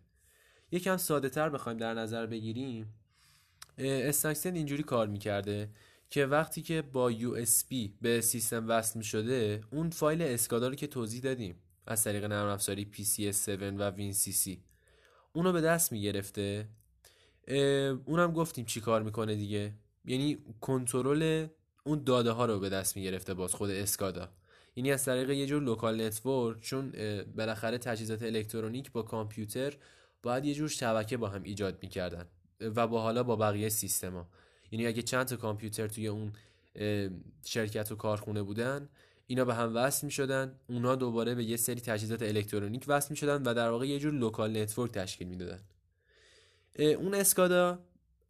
یکم 0.70 0.96
ساده 0.96 1.28
تر 1.28 1.48
بخوایم 1.48 1.78
در 1.78 1.94
نظر 1.94 2.26
بگیریم 2.26 2.94
Stuxnet 3.78 4.54
اینجوری 4.54 4.82
کار 4.82 5.06
می‌کرده 5.06 5.70
که 6.10 6.26
وقتی 6.26 6.62
که 6.62 6.82
با 6.82 7.12
USB 7.12 7.74
به 8.00 8.20
سیستم 8.20 8.68
وصل 8.68 8.98
می‌شده 8.98 9.60
اون 9.72 9.90
فایل 9.90 10.22
SCADA 10.22 10.68
رو 10.68 10.74
که 10.74 10.86
توضیح 10.86 11.20
دادیم 11.20 11.56
از 11.86 12.04
طریق 12.04 12.24
نرم 12.24 12.48
افزاری 12.48 12.90
PCS7 12.94 13.48
و 13.48 13.92
WinCC 13.92 14.58
اونو 15.32 15.52
به 15.52 15.60
دست 15.60 15.92
می‌گرفته. 15.92 16.68
اونم 18.04 18.32
گفتیم 18.32 18.64
چی 18.64 18.80
کار 18.80 19.02
می‌کنه 19.02 19.34
دیگه. 19.34 19.74
یعنی 20.04 20.38
کنترل 20.60 21.46
اون 21.84 22.04
داده 22.04 22.30
ها 22.30 22.46
رو 22.46 22.60
به 22.60 22.68
دست 22.68 22.96
می‌گرفته 22.96 23.34
باز 23.34 23.54
خود 23.54 23.70
SCADA. 23.70 24.32
یعنی 24.76 24.92
از 24.92 25.04
طریق 25.04 25.30
یه 25.30 25.46
جور 25.46 25.62
local 25.62 26.06
network 26.06 26.60
چون 26.60 26.92
بالاخره 27.36 27.78
تجهیزات 27.78 28.22
الکترونیک 28.22 28.92
با 28.92 29.02
کامپیوتر 29.02 29.76
باید 30.22 30.44
یه 30.44 30.54
جور 30.54 30.68
شبکه 30.68 31.16
با 31.16 31.28
هم 31.28 31.42
ایجاد 31.42 31.78
می‌کردن. 31.82 32.26
و 32.60 32.86
با 32.86 33.02
حالا 33.02 33.22
با 33.22 33.36
بقیه 33.36 33.68
سیستما. 33.68 34.28
یعنی 34.70 34.86
اگه 34.86 35.02
چند 35.02 35.26
تا 35.26 35.36
کامپیوتر 35.36 35.88
توی 35.88 36.06
اون 36.06 36.32
شرکت 37.44 37.92
و 37.92 37.96
کارخونه 37.96 38.42
بودن 38.42 38.88
اینا 39.26 39.44
به 39.44 39.54
هم 39.54 39.76
وصل 39.76 40.06
می 40.06 40.12
شدن 40.12 40.54
اونا 40.66 40.96
دوباره 40.96 41.34
به 41.34 41.44
یه 41.44 41.56
سری 41.56 41.80
تجهیزات 41.80 42.22
الکترونیک 42.22 42.84
وصل 42.88 43.06
می 43.10 43.16
شدن 43.16 43.42
و 43.42 43.54
در 43.54 43.70
واقع 43.70 43.86
یه 43.86 43.98
جور 43.98 44.12
local 44.12 44.56
network 44.56 44.92
تشکیل 44.92 45.28
می‌دادن. 45.28 45.60
اون 46.78 47.14
SCADA 47.14 47.78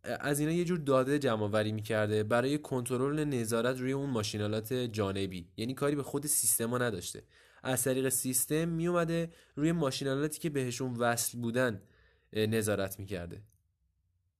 از 0.02 0.40
اینا 0.40 0.52
یه 0.52 0.64
جور 0.64 0.78
داده 0.78 1.18
جمع 1.18 1.42
آوری 1.42 1.72
می‌کرده 1.72 2.22
برای 2.22 2.58
کنترل 2.58 3.24
نظارت 3.24 3.80
روی 3.80 3.92
اون 3.92 4.10
ماشینالات 4.10 4.72
جانبی. 4.72 5.48
یعنی 5.56 5.74
کاری 5.74 5.96
به 5.96 6.02
خود 6.02 6.26
سیستما 6.26 6.78
نداشته. 6.78 7.22
از 7.62 7.84
طریق 7.84 8.08
سیستم 8.08 8.68
می 8.68 8.86
اومده 8.86 9.32
روی 9.56 9.72
ماشینالاتی 9.72 10.38
که 10.38 10.50
بهشون 10.50 10.96
وصل 10.96 11.38
بودن 11.38 11.82
نظارت 12.32 12.98
می‌کرده. 12.98 13.42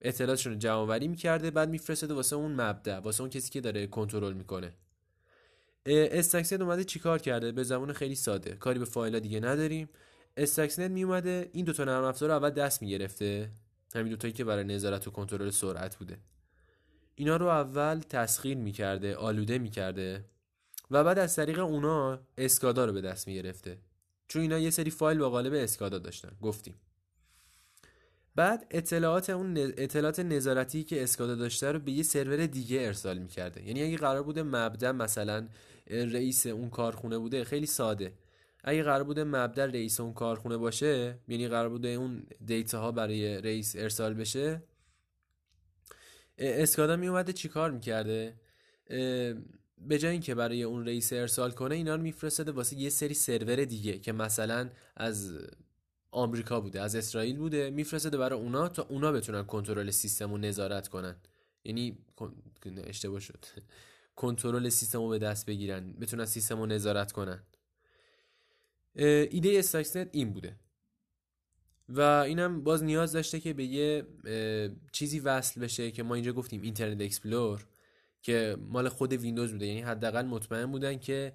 اطلاعاتشون 0.03 0.53
رو 0.53 0.59
جمع 0.59 0.75
آوری 0.75 1.09
می‌کرده 1.09 1.51
بعد 1.51 1.69
میفرستاده 1.69 2.15
واسه 2.15 2.37
اون 2.37 2.61
مبدا 2.61 3.01
واسه 3.01 3.21
اون 3.21 3.31
کسی 3.31 3.51
که 3.51 3.61
داره 3.61 3.87
کنترل 3.87 4.33
می‌کنه. 4.33 4.75
استاکسنت 5.87 6.61
اومده 6.61 6.85
چیکار 6.85 7.19
کرده؟ 7.19 7.53
به 7.53 7.63
زبان 7.63 7.93
خیلی 7.93 8.15
ساده. 8.15 8.55
کاری 8.55 8.79
به 8.79 8.85
فایل 8.85 9.21
دیگه 9.21 9.41
نداریم. 9.41 9.89
استاکسنت 10.37 10.91
می 10.91 11.05
اومده 11.05 11.51
این 11.53 11.65
دوتا 11.65 11.85
نرم 11.85 12.05
افزار 12.05 12.29
رو 12.29 12.35
اول 12.35 12.51
دست 12.51 12.83
می‌گرفته. 12.83 13.51
همین 13.95 14.09
دوتایی 14.09 14.33
که 14.33 14.45
برای 14.45 14.65
نظارت 14.65 15.09
و 15.09 15.11
کنترل 15.11 15.51
سرعت 15.51 15.97
بوده. 15.97 16.19
اینا 17.15 17.37
رو 17.37 17.47
اول 17.47 18.01
تسخیر 18.01 18.57
می‌کرده 18.57 19.17
آلوده 19.17 19.59
می‌کرده 19.59 20.25
و 20.91 21.05
بعد 21.05 21.19
از 21.19 21.37
طریق 21.37 21.59
اونا 21.59 22.21
اسکادا 22.39 22.85
رو 22.85 22.93
به 22.93 23.01
دست 23.01 23.29
می‌گرفته. 23.29 23.79
چون 24.29 24.43
اینا 24.43 24.59
یه 24.59 24.71
سری 24.71 24.91
فایل 24.91 25.19
با 25.19 25.31
قالب 25.31 25.53
اسکادا 25.53 25.99
داشتن. 25.99 26.33
گفتیم. 26.43 26.75
بعد 28.39 28.67
اطلاعات 28.71 29.31
اون 29.31 29.57
اطلاعات 29.57 30.21
نظارتی 30.21 30.85
که 30.85 31.03
اسکادا 31.03 31.35
داشته 31.35 31.73
رو 31.73 31.79
به 31.79 31.93
یه 31.93 32.03
سرور 32.03 32.47
دیگه 32.47 32.81
ارسال 32.81 33.19
می‌کرده. 33.19 33.67
یعنی 33.67 33.83
اگه 33.83 33.97
قرار 33.97 34.23
بوده 34.23 34.43
مبدا 34.43 34.93
مثلا 34.93 35.49
رئیس 35.91 36.47
اون 36.47 36.71
کارخونه 36.71 37.19
بوده 37.19 37.45
خیلی 37.45 37.67
ساده. 37.67 38.13
اگه 38.65 38.83
قرار 38.83 39.05
بوده 39.05 39.25
مبدا 39.25 39.65
رئیس 39.65 40.01
اون 40.01 40.13
کارخونه 40.13 40.57
باشه 40.57 41.19
یعنی 41.29 41.49
قرار 41.49 41.69
بوده 41.69 41.89
اون 41.89 42.27
دیتا 42.47 42.81
ها 42.81 42.93
برای 42.93 43.41
رئیس 43.41 43.77
ارسال 43.77 44.15
بشه 44.15 44.63
اسکادا 46.39 46.97
می 46.97 47.09
اومده 47.09 47.33
چیکار 47.33 47.71
می‌کرده؟ 47.71 48.35
به 49.79 49.99
جای 49.99 50.13
اینکه 50.13 50.35
برای 50.35 50.63
اون 50.63 50.87
رئیس 50.87 51.13
ارسال 51.13 51.51
کنه 51.51 51.75
اینا 51.75 51.95
رو 51.95 52.03
میفرستاده 52.03 52.53
واسه 52.53 52.77
یه 52.77 52.91
سری 52.91 53.15
سرور 53.15 53.65
دیگه 53.65 53.99
که 53.99 54.13
مثلا 54.13 54.71
از 54.97 55.39
آمریکا 56.11 56.61
بوده 56.61 56.81
از 56.81 56.97
اسرائیل 56.97 57.37
بوده 57.37 57.71
میفرستاده 57.71 58.19
برای 58.19 58.41
اونا 58.41 58.69
تا 58.69 58.83
اونا 58.83 59.13
بتونن 59.13 59.43
کنترل 59.43 59.91
سیستم 59.91 60.31
رو 60.31 60.39
نظارت 60.39 60.89
کنن. 60.89 61.17
یعنی 61.65 61.99
اشتباه 62.85 63.21
شد. 63.21 63.45
کنترل 64.17 64.69
سیستم 64.69 64.99
رو 64.99 65.09
به 65.09 65.19
دست 65.19 65.47
بگیرن 65.47 65.93
بتونن 65.93 66.25
سیستم 66.25 66.59
رو 66.59 66.67
نظارت 66.67 67.13
کنن. 67.13 67.43
ایده 68.95 69.59
Stuxnet 69.59 70.09
این 70.13 70.33
بوده. 70.33 70.57
و 71.89 72.01
اینم 72.01 72.65
باز 72.65 72.85
نیاز 72.85 73.13
داشته 73.13 73.41
که 73.41 73.53
به 73.53 73.65
یه 73.65 74.07
چیزی 74.93 75.19
وصل 75.19 75.61
بشه 75.61 75.91
که 75.91 76.03
ما 76.03 76.15
اینجا 76.15 76.33
گفتیم 76.33 76.63
Internet 76.63 77.01
Explorer 77.01 77.67
که 78.23 78.57
مال 78.61 78.89
خود 78.89 79.13
ویندوز 79.13 79.53
بوده. 79.53 79.67
یعنی 79.67 79.81
حداقل 79.81 80.27
مطمئن 80.27 80.67
بودن 80.67 80.99
که 80.99 81.33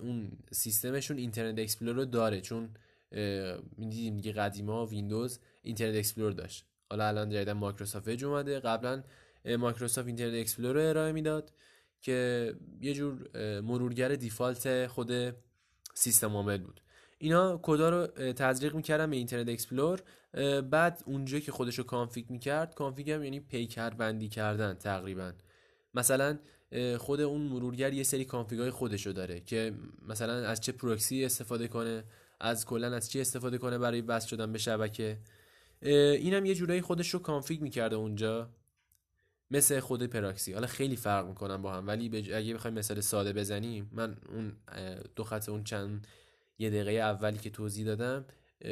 اون 0.00 0.32
سیستمشون 0.52 1.18
Internet 1.18 1.58
Explorer 1.58 1.94
رو 1.94 2.04
داره. 2.04 2.40
چون 2.40 2.68
می‌دیدیم 3.76 4.16
دیگه 4.16 4.32
قدیما 4.32 4.86
ویندوز 4.86 5.40
Internet 5.62 5.96
Explorer 5.96 6.32
داشت. 6.32 6.66
حالا 6.90 7.08
الان 7.08 7.30
جدیدا 7.30 7.54
Microsoft 7.54 8.08
Edge 8.08 8.24
اومده. 8.24 8.60
قبلا 8.60 9.02
Microsoft 9.58 10.06
Internet 10.06 10.34
Explorer 10.34 10.74
رو 10.74 10.88
ارائه 10.88 11.12
می‌داد 11.12 11.52
که 12.00 12.54
یه 12.80 12.94
جور 12.94 13.28
مرورگر 13.60 14.08
default 14.08 14.86
خود 14.86 15.12
سیستم 15.94 16.36
عامل 16.36 16.58
بود. 16.58 16.80
اینا 17.18 17.60
کدا 17.62 17.90
رو 17.90 18.06
تزریق 18.32 18.74
می‌کردن 18.74 19.10
به 19.10 19.16
Internet 19.16 19.48
Explorer. 19.48 20.02
بعد 20.70 21.02
اونجا 21.06 21.38
که 21.38 21.52
خودش 21.52 21.78
رو 21.78 21.84
config 21.84 22.30
می‌کرد 22.30 22.74
config 22.74 23.10
هم 23.10 23.24
یعنی 23.24 23.40
پیکر 23.40 23.90
بندی 23.90 24.28
کردن 24.28 24.74
تقریبا. 24.74 25.32
مثلا 25.94 26.38
خود 26.98 27.20
اون 27.20 27.40
مرورگر 27.40 27.92
یه 27.92 28.02
سری 28.02 28.24
config 28.24 28.63
ای 28.63 28.70
خودش 28.70 29.06
رو 29.06 29.12
داره 29.12 29.40
که 29.40 29.74
مثلا 30.08 30.32
از 30.32 30.60
چه 30.60 30.72
پروکسی 30.72 31.24
استفاده 31.24 31.68
کنه. 31.68 32.04
از 32.42 32.66
کلا 32.66 32.94
از 32.94 33.10
چی 33.10 33.20
استفاده 33.20 33.58
کنه 33.58 33.78
برای 33.78 34.00
وصل 34.00 34.28
شدن 34.28 34.52
به 34.52 34.58
شبکه؟ 34.58 35.18
اینم 35.82 36.44
یه 36.44 36.54
جورایی 36.54 36.80
خودش 36.80 37.10
رو 37.10 37.18
config 37.20 37.60
می‌کرده 37.60 37.96
اونجا. 37.96 38.50
مثل 39.50 39.80
خود 39.80 40.02
پراکسی. 40.02 40.52
حالا 40.52 40.66
خیلی 40.66 40.96
فرق 40.96 41.26
می‌کنن 41.26 41.62
با 41.62 41.72
هم 41.72 41.86
ولی 41.86 42.34
اگه 42.34 42.54
بخوایم 42.54 42.78
مثال 42.78 43.00
ساده 43.00 43.32
بزنیم 43.32 43.90
من 43.92 44.16
اون 44.28 44.56
دو 45.16 45.24
خط 45.24 45.48
اون 45.48 45.64
چند 45.64 46.06
یه 46.58 46.70
دقیقه 46.70 46.90
اولی 46.90 47.38
که 47.38 47.50
توضیح 47.50 47.86
دادم 47.86 48.24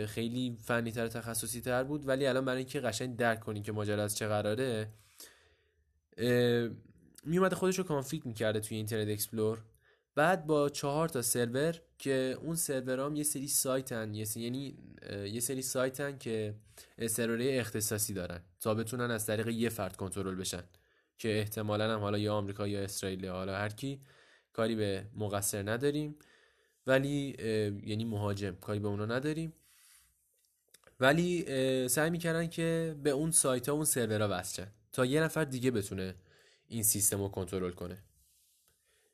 خیلی 0.07 0.59
فنی 0.63 0.93
تر 0.93 1.09
تخصصی 1.09 1.61
تر 1.61 1.85
بود 1.85 2.09
ولی 2.09 2.27
الان 2.27 2.45
برای 2.45 2.59
اینکه 2.59 2.81
قشنگ 2.81 3.17
درک 3.17 3.41
کنین 3.41 3.63
که 3.63 3.73
ماجرا 3.73 4.03
از 4.03 4.17
چه 4.17 4.29
قراره 4.29 4.89
میومده 7.25 7.57
خودش 7.57 7.79
رو 7.79 7.85
config 7.85 8.27
می‌کرده 8.27 8.61
توی 8.61 8.77
Internet 8.77 9.09
Explorer. 9.09 9.59
بعد 10.15 10.47
با 10.47 10.69
چهار 10.69 11.09
تا 11.09 11.23
سرور 11.23 11.81
که 11.99 12.39
اون 12.43 12.57
سرورام 12.57 13.17
یه 13.17 13.23
سری 13.23 13.49
سایتن 13.49 14.15
یه 14.15 14.25
سری 14.25 14.43
یعنی 14.43 14.79
یه 15.33 15.41
سری 15.41 15.63
سایتن 15.63 16.19
که 16.19 16.55
سرورهای 17.09 17.59
اختصاصی 17.59 18.15
دارن. 18.15 18.41
تا 18.61 18.75
بتونن 18.75 19.11
از 19.11 19.27
طریق 19.27 19.49
یه 19.49 19.69
فرد 19.69 19.97
کنترل 19.97 20.35
بشن 20.35 20.63
که 21.19 21.39
احتمالا 21.39 21.95
هم 21.95 22.01
حالا 22.01 22.19
یا 22.19 22.35
آمریکا 22.35 22.69
یا 22.69 22.81
اسرائیل 22.81 23.27
حالا 23.27 23.57
هر 23.57 23.69
کی 23.69 24.01
کاری 24.53 24.75
به 24.75 25.07
مقصر 25.17 25.71
نداریم. 25.71 26.17
ولی 26.87 27.37
یعنی 27.87 28.05
مهاجم 28.05 28.57
کاری 28.61 28.79
به 28.79 28.89
اونا 28.89 29.07
نداریم. 29.07 29.53
ولی 31.01 31.45
سعی 31.89 32.11
می‌کردن 32.11 32.47
که 32.47 32.97
به 33.03 33.11
اون 33.11 33.31
سایت 33.31 33.69
ها 33.69 33.75
اون 33.75 33.85
سرورها 33.85 34.29
وصل 34.31 34.65
تا 34.93 35.05
یه 35.05 35.23
نفر 35.23 35.45
دیگه 35.45 35.71
بتونه 35.71 36.15
این 36.69 36.83
سیستم 36.83 37.23
رو 37.23 37.29
کنترل 37.29 37.71
کنه. 37.71 37.99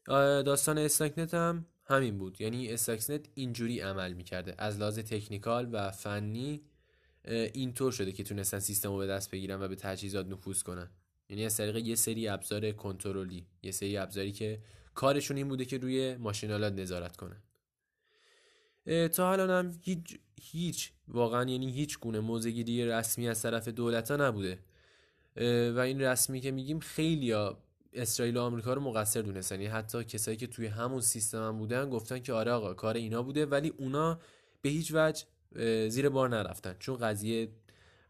داستان 0.06 0.78
استاکنت 0.78 1.34
هم 1.34 1.66
همین 1.84 2.18
بود. 2.18 2.40
یعنی 2.40 2.68
استاکسنت 2.68 3.26
اینجوری 3.34 3.80
عمل 3.80 4.12
می‌کرده. 4.12 4.54
از 4.58 4.78
لحاظ 4.78 4.98
تکنیکال 4.98 5.68
و 5.72 5.90
فنی 5.90 6.62
اینطور 7.28 7.92
شده 7.92 8.12
که 8.12 8.24
تونستن 8.24 8.58
سیستم 8.58 8.88
رو 8.88 8.98
به 8.98 9.06
دست 9.06 9.30
بگیرن 9.30 9.62
و 9.62 9.68
به 9.68 9.74
تجهیزات 9.76 10.26
نفوذ 10.26 10.62
کنن. 10.62 10.90
یعنی 11.28 11.44
از 11.44 11.56
طریق 11.56 11.76
یه 11.76 11.94
سری 11.94 12.28
ابزار 12.28 12.72
کنترلی 12.72 13.46
یه 13.62 13.70
سری 13.70 13.96
ابزاری 13.96 14.32
که 14.32 14.62
کارشون 14.94 15.36
این 15.36 15.48
بوده 15.48 15.64
که 15.64 15.78
روی 15.78 16.16
ماشینالات 16.16 16.72
نظارت 16.72 17.16
کنن. 17.16 17.42
تا 19.08 19.32
الان 19.32 19.50
هم 19.50 19.78
هیچ 19.82 20.18
هیچ 20.42 20.92
واقعا 21.08 21.50
یعنی 21.50 21.72
هیچ 21.72 21.98
گونه 21.98 22.20
موزگیری 22.20 22.86
رسمی 22.86 23.28
از 23.28 23.42
طرف 23.42 23.68
دولت 23.68 24.10
ها 24.10 24.16
نبوده. 24.16 24.58
و 25.70 25.78
این 25.78 26.00
رسمی 26.00 26.40
که 26.40 26.50
میگیم 26.50 26.78
خیلی 26.78 27.32
اسرائیل 27.96 28.36
و 28.36 28.40
آمریکا 28.40 28.74
رو 28.74 28.80
مقصر 28.80 29.22
دونستن 29.22 29.54
یعنی 29.54 29.66
حتی 29.66 30.04
کسایی 30.04 30.36
که 30.36 30.46
توی 30.46 30.66
همون 30.66 31.00
سیستم 31.00 31.42
هم 31.42 31.58
بودن 31.58 31.90
گفتن 31.90 32.18
که 32.18 32.32
آره 32.32 32.52
آقا 32.52 32.74
کار 32.74 32.94
اینا 32.94 33.22
بوده 33.22 33.46
ولی 33.46 33.72
اونا 33.76 34.18
به 34.62 34.68
هیچ 34.68 34.92
وجه 34.94 35.24
زیر 35.88 36.08
بار 36.08 36.28
نرفتن. 36.28 36.76
چون 36.78 36.96
قضیه 36.96 37.48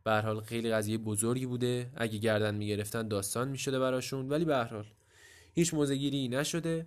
به 0.05 0.21
حال 0.21 0.41
خیلی 0.41 0.71
قضیه 0.71 0.99
بزرگی 0.99 1.47
بوده. 1.47 1.91
اگه 1.97 2.19
گردن 2.19 2.55
می‌گرفتن 2.55 3.09
داستان 3.09 3.49
می‌شده 3.49 3.79
براشون 3.79 4.29
ولی 4.29 4.45
به 4.45 4.57
حال 4.57 4.87
هیچ 5.55 5.75
موزگیری 5.75 6.29
نشده. 6.29 6.87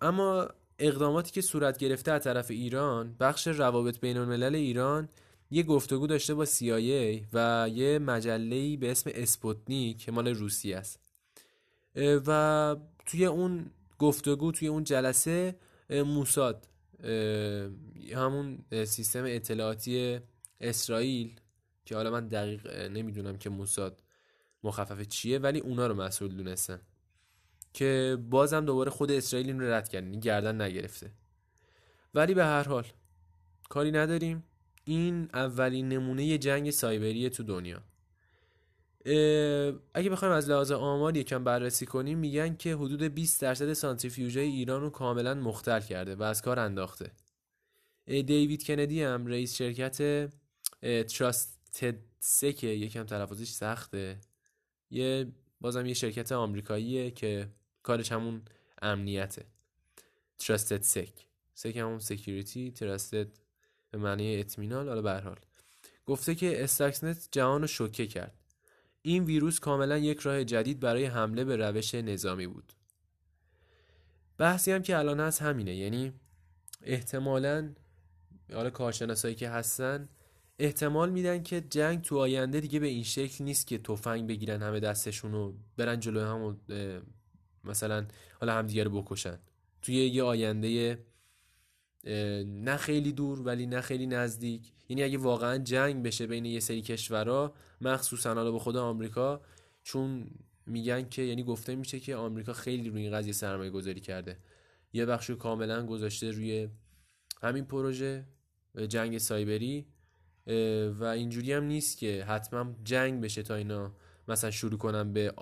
اما 0.00 0.48
اقداماتی 0.78 1.32
که 1.32 1.40
صورت 1.40 1.78
گرفته 1.78 2.12
از 2.12 2.24
طرف 2.24 2.50
ایران 2.50 3.16
بخش 3.20 3.46
روابط 3.46 4.00
بین 4.00 4.16
الملل 4.16 4.54
ایران 4.54 5.08
یه 5.54 5.62
گفتگو 5.62 6.06
داشته 6.06 6.34
با 6.34 6.46
CIA 6.46 7.24
و 7.32 7.68
یه 7.72 7.98
مجله 7.98 8.76
به 8.76 8.90
اسم 8.90 9.10
اسپوتنیک 9.14 9.98
که 9.98 10.12
مال 10.12 10.28
روسیه 10.28 10.76
است. 10.76 11.00
و 12.26 12.76
توی 13.06 13.26
اون 13.26 13.70
گفتگو 13.98 14.52
توی 14.52 14.68
اون 14.68 14.84
جلسه 14.84 15.56
موساد 15.90 16.68
همون 18.14 18.58
سیستم 18.84 19.24
اطلاعاتی 19.26 20.20
اسرائیل 20.60 21.40
که 21.84 21.96
حالا 21.96 22.10
من 22.10 22.28
دقیق 22.28 22.66
نمی‌دونم 22.90 23.38
که 23.38 23.50
موساد 23.50 24.02
مخفف 24.62 25.02
چیه 25.02 25.38
ولی 25.38 25.60
اونا 25.60 25.86
رو 25.86 25.94
مسئول 25.94 26.36
دونستن 26.36 26.80
که 27.72 28.18
بازم 28.30 28.64
دوباره 28.64 28.90
خود 28.90 29.10
اسرائیل 29.10 29.46
این 29.46 29.60
رو 29.60 29.66
رد 29.72 29.88
کرد 29.88 30.04
یعنی 30.04 30.20
گردن 30.20 30.60
نگرفته. 30.60 31.10
ولی 32.14 32.34
به 32.34 32.44
هر 32.44 32.68
حال 32.68 32.86
کاری 33.68 33.90
نداریم. 33.90 34.44
این 34.84 35.28
اولین 35.34 35.88
نمونه 35.88 36.38
جنگ 36.38 36.70
سایبری 36.70 37.30
تو 37.30 37.42
دنیا. 37.42 37.82
اگه 39.94 40.10
بخوایم 40.10 40.34
از 40.34 40.50
لحاظ 40.50 40.72
آمار 40.72 41.16
یکم 41.16 41.44
بررسی 41.44 41.86
کنیم 41.86 42.18
میگن 42.18 42.56
که 42.56 42.74
حدود 42.74 43.02
20 43.02 43.40
درصد 43.40 43.72
سانتریفیوژهای 43.72 44.46
ایران 44.46 44.80
رو 44.80 44.90
کاملا 44.90 45.34
مختل 45.34 45.80
کرده 45.80 46.14
و 46.14 46.22
از 46.22 46.42
کار 46.42 46.58
انداخته. 46.58 47.10
دیوید 48.06 48.66
کندی 48.66 49.02
هم 49.02 49.26
رئیس 49.26 49.56
شرکت 49.56 50.30
تراستد 50.82 51.94
سکه 52.18 52.66
یکم 52.66 53.04
تلفظش 53.04 53.48
سخته. 53.48 54.20
یه 54.90 55.32
بازم 55.60 55.86
یه 55.86 55.94
شرکت 55.94 56.32
آمریکاییه 56.32 57.10
که 57.10 57.48
کارش 57.82 58.12
همون 58.12 58.42
امنیته. 58.82 59.44
TrustedSec 60.38 61.26
Sec 61.54 61.76
همون 61.76 61.98
security 61.98 62.70
trusted 62.70 63.28
به 63.94 64.00
معنی 64.00 64.40
اطمینان 64.40 64.88
حالا 64.88 65.02
به 65.02 65.20
حال. 65.20 65.36
گفته 66.06 66.34
که 66.34 66.64
Stuxnet 66.64 67.28
جهان 67.32 67.60
رو 67.60 67.66
شوکه 67.66 68.06
کرد. 68.06 68.34
این 69.02 69.24
ویروس 69.24 69.60
کاملا 69.60 69.98
یک 69.98 70.20
راه 70.20 70.44
جدید 70.44 70.80
برای 70.80 71.04
حمله 71.04 71.44
به 71.44 71.56
روش 71.56 71.94
نظامی 71.94 72.46
بود. 72.46 72.72
بحثی 74.38 74.72
هم 74.72 74.82
که 74.82 74.98
الان 74.98 75.20
هست 75.20 75.42
همینه 75.42 75.74
یعنی 75.74 76.12
احتمالا 76.82 77.70
حالا 78.52 78.70
کارشناسایی 78.70 79.34
که 79.34 79.48
هستن 79.48 80.08
احتمال 80.58 81.10
میدن 81.10 81.42
که 81.42 81.60
جنگ 81.60 82.02
تو 82.02 82.18
آینده 82.18 82.60
دیگه 82.60 82.78
به 82.78 82.86
این 82.86 83.02
شکل 83.02 83.44
نیست 83.44 83.66
که 83.66 83.78
تفنگ 83.78 84.28
بگیرن 84.28 84.62
همه 84.62 84.80
دستشون 84.80 85.32
رو 85.32 85.54
برن 85.76 86.00
جلو 86.00 86.20
هم 86.20 86.60
مثلا 87.64 88.06
حالا 88.40 88.54
همدیگه 88.54 88.84
رو 88.84 89.02
بکشن. 89.02 89.38
توی 89.82 89.94
یه 89.94 90.22
آینده 90.22 90.98
نه 92.46 92.76
خیلی 92.76 93.12
دور 93.12 93.40
ولی 93.40 93.66
نه 93.66 93.80
خیلی 93.80 94.06
نزدیک. 94.06 94.72
یعنی 94.88 95.02
اگه 95.02 95.18
واقعا 95.18 95.58
جنگ 95.58 96.02
بشه 96.02 96.26
بین 96.26 96.44
یه 96.44 96.60
سری 96.60 96.82
کشورها 96.82 97.54
مخصوصا 97.80 98.34
حالا 98.34 98.52
به 98.52 98.58
خود 98.58 98.76
آمریکا 98.76 99.40
چون 99.82 100.30
میگن 100.66 101.08
که 101.08 101.22
یعنی 101.22 101.42
گفته 101.42 101.74
میشه 101.74 102.00
که 102.00 102.16
آمریکا 102.16 102.52
خیلی 102.52 102.90
روی 102.90 103.02
این 103.02 103.12
قضیه 103.12 103.32
سرمایه 103.32 103.70
گذاری 103.70 104.00
کرده. 104.00 104.38
یه 104.92 105.06
بخش 105.06 105.30
کاملا 105.30 105.86
گذاشته 105.86 106.30
روی 106.30 106.68
همین 107.42 107.64
پروژه 107.64 108.24
جنگ 108.88 109.18
سایبری. 109.18 109.86
و 110.98 111.04
اینجوری 111.04 111.52
هم 111.52 111.64
نیست 111.64 111.98
که 111.98 112.24
حتما 112.24 112.74
جنگ 112.84 113.20
بشه 113.20 113.42
تا 113.42 113.54
اینا 113.54 113.92
مثلا 114.28 114.50
شروع 114.50 114.78
کنن 114.78 115.12
به 115.12 115.34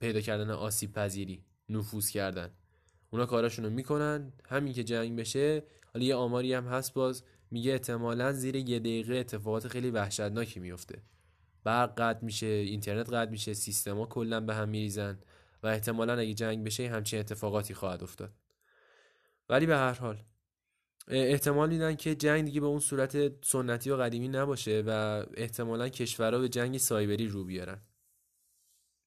پیدا 0.00 0.20
کردن 0.20 0.50
آسیب 0.50 0.92
پذیری 0.92 1.44
نفوذ 1.68 2.08
کردن. 2.08 2.50
اونا 3.14 3.26
کاراشونو 3.26 3.70
می‌کنن. 3.70 4.32
همین 4.48 4.72
که 4.72 4.84
جنگ 4.84 5.18
بشه 5.18 5.62
حالا 5.94 6.06
یه 6.06 6.14
آماری 6.14 6.54
هم 6.54 6.66
هست 6.66 6.94
باز. 6.94 7.24
میگه 7.50 7.72
احتمالا 7.72 8.32
زیر 8.32 8.56
یه 8.56 8.78
دقیقه 8.78 9.14
اتفاقات 9.14 9.68
خیلی 9.68 9.90
وحشتناکی 9.90 10.60
میفته 10.60 11.02
برق 11.64 11.94
قطع 12.00 12.24
میشه 12.24 12.46
اینترنت 12.46 13.12
قطع 13.12 13.30
میشه 13.30 13.54
سیستما 13.54 14.06
کلا 14.06 14.40
به 14.40 14.54
هم 14.54 14.68
میریزن 14.68 15.18
و 15.62 15.66
احتمالا 15.66 16.18
اگه 16.18 16.34
جنگ 16.34 16.64
بشه 16.64 16.88
همچین 16.88 17.18
اتفاقاتی 17.20 17.74
خواهد 17.74 18.02
افتاد. 18.02 18.32
ولی 19.48 19.66
به 19.66 19.76
هر 19.76 19.92
حال 19.92 20.24
احتمال 21.08 21.68
میدن 21.68 21.94
که 21.94 22.14
جنگ 22.14 22.44
دیگه 22.44 22.60
به 22.60 22.66
اون 22.66 22.80
صورت 22.80 23.44
سنتی 23.44 23.90
و 23.90 23.96
قدیمی 23.96 24.28
نباشه 24.28 24.82
و 24.86 25.24
احتمالا 25.34 25.88
کشورها 25.88 26.40
به 26.40 26.48
جنگ 26.48 26.78
سایبری 26.78 27.28
رو 27.28 27.44
بیارن. 27.44 27.80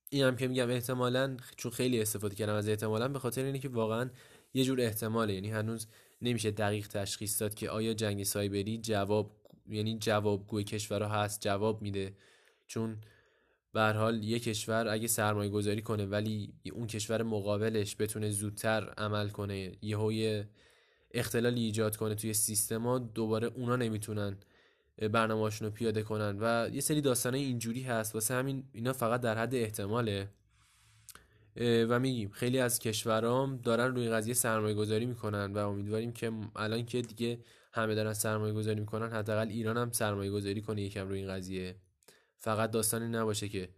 این 0.10 0.24
هم 0.24 0.36
که 0.36 0.48
میگم 0.48 0.70
احتمالا 0.70 1.38
چون 1.56 1.72
خیلی 1.72 2.02
استفاده 2.02 2.36
کردم 2.36 2.54
از 2.54 2.70
احتمالا 2.70 3.08
به 3.08 3.20
خاطر 3.20 3.44
اینه 3.44 3.60
که 3.60 3.70
واقعا 3.70 4.10
یه 4.54 4.64
جور 4.64 4.82
احتماله. 4.82 5.34
یعنی 5.34 5.50
هنوز 5.50 5.88
نمیشه 6.22 6.52
دقیق 6.52 6.88
تشخیص 6.88 7.42
داد 7.42 7.54
که 7.54 7.70
آیا 7.70 7.94
جنگ 7.94 8.24
سایبری 8.24 8.78
جواب 8.78 9.36
یعنی 9.70 9.98
جوابگوی 10.00 10.64
کشورها 10.64 11.24
هست 11.24 11.42
جواب 11.42 11.82
میده. 11.82 12.16
چون 12.68 12.98
به 13.74 13.82
حال 13.82 14.24
یک 14.24 14.44
کشور 14.44 14.88
اگه 14.88 15.08
سرمایه 15.08 15.50
گذاری 15.50 15.82
کنه 15.82 16.06
ولی 16.06 16.54
اون 16.74 16.88
کشور 16.88 17.24
مقابلش 17.24 17.96
بتونه 18.00 18.30
زودتر 18.30 18.94
عمل 18.98 19.30
کنه 19.30 19.72
یهو 19.82 20.44
اختلالی 21.12 21.62
ایجاد 21.62 21.96
کنه 21.96 22.16
توی 22.16 22.34
سیستما 22.34 23.00
دوباره 23.00 23.48
اونا 23.48 23.76
نمی‌تونن 23.76 24.38
برنامه‌هاشون 25.02 25.68
رو 25.68 25.74
پیاده 25.74 26.04
کنن. 26.04 26.38
و 26.40 26.70
یه 26.74 26.82
سری 26.82 27.02
داستانای 27.02 27.44
اینجوری 27.44 27.82
هست. 27.82 28.16
واسه 28.16 28.34
همین 28.34 28.64
اینا 28.74 28.94
فقط 28.94 29.22
در 29.22 29.38
حد 29.38 29.56
احتماله. 29.56 30.30
و 31.62 32.00
میگیم 32.00 32.30
خیلی 32.30 32.60
از 32.60 32.80
کشورام 32.80 33.58
دارن 33.58 33.96
روی 33.96 34.10
قضیه 34.10 34.34
سرمایه 34.34 34.76
گذاری 34.76 35.06
می‌کنن 35.06 35.54
و 35.54 35.58
امیدواریم 35.58 36.12
که 36.12 36.32
الان 36.56 36.86
که 36.86 37.02
دیگه 37.02 37.40
همه 37.74 37.96
دارن 37.96 38.14
سرمایه 38.14 38.54
گذاری 38.54 38.80
می‌کنن 38.80 39.10
حداقل 39.10 39.48
ایران 39.48 39.78
هم 39.78 39.92
سرمایه 39.92 40.32
گذاری 40.32 40.62
کنه 40.62 40.82
یکم 40.82 41.08
روی 41.08 41.20
این 41.20 41.28
قضیه. 41.28 41.76
فقط 42.38 42.72
داستانی 42.72 43.08
نباشه 43.08 43.50
که 43.50 43.70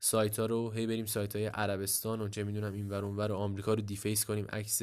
سایت 0.00 0.38
ها 0.38 0.46
رو 0.46 0.70
هی 0.70 0.86
بریم 0.86 1.06
سایت 1.06 1.36
های 1.36 1.46
عربستان 1.46 2.20
و 2.20 2.28
چه 2.28 2.44
می‌دونم 2.44 2.72
این 2.72 2.88
ور 2.88 3.04
اونور 3.04 3.32
آمریکا 3.32 3.74
رو 3.74 3.80
دیفیس 3.80 4.24
کنیم 4.24 4.46
عکس 4.46 4.82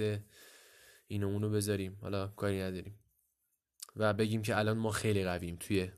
اینو 1.07 1.27
اونو 1.27 1.49
بذاریم. 1.49 1.97
حالا 2.01 2.27
کاری 2.27 2.61
نداریم. 2.61 2.99
و 3.95 4.13
بگیم 4.13 4.41
که 4.41 4.57
الان 4.57 4.77
ما 4.77 4.91
خیلی 4.91 5.23
قویم 5.23 5.55
توی 5.55 5.91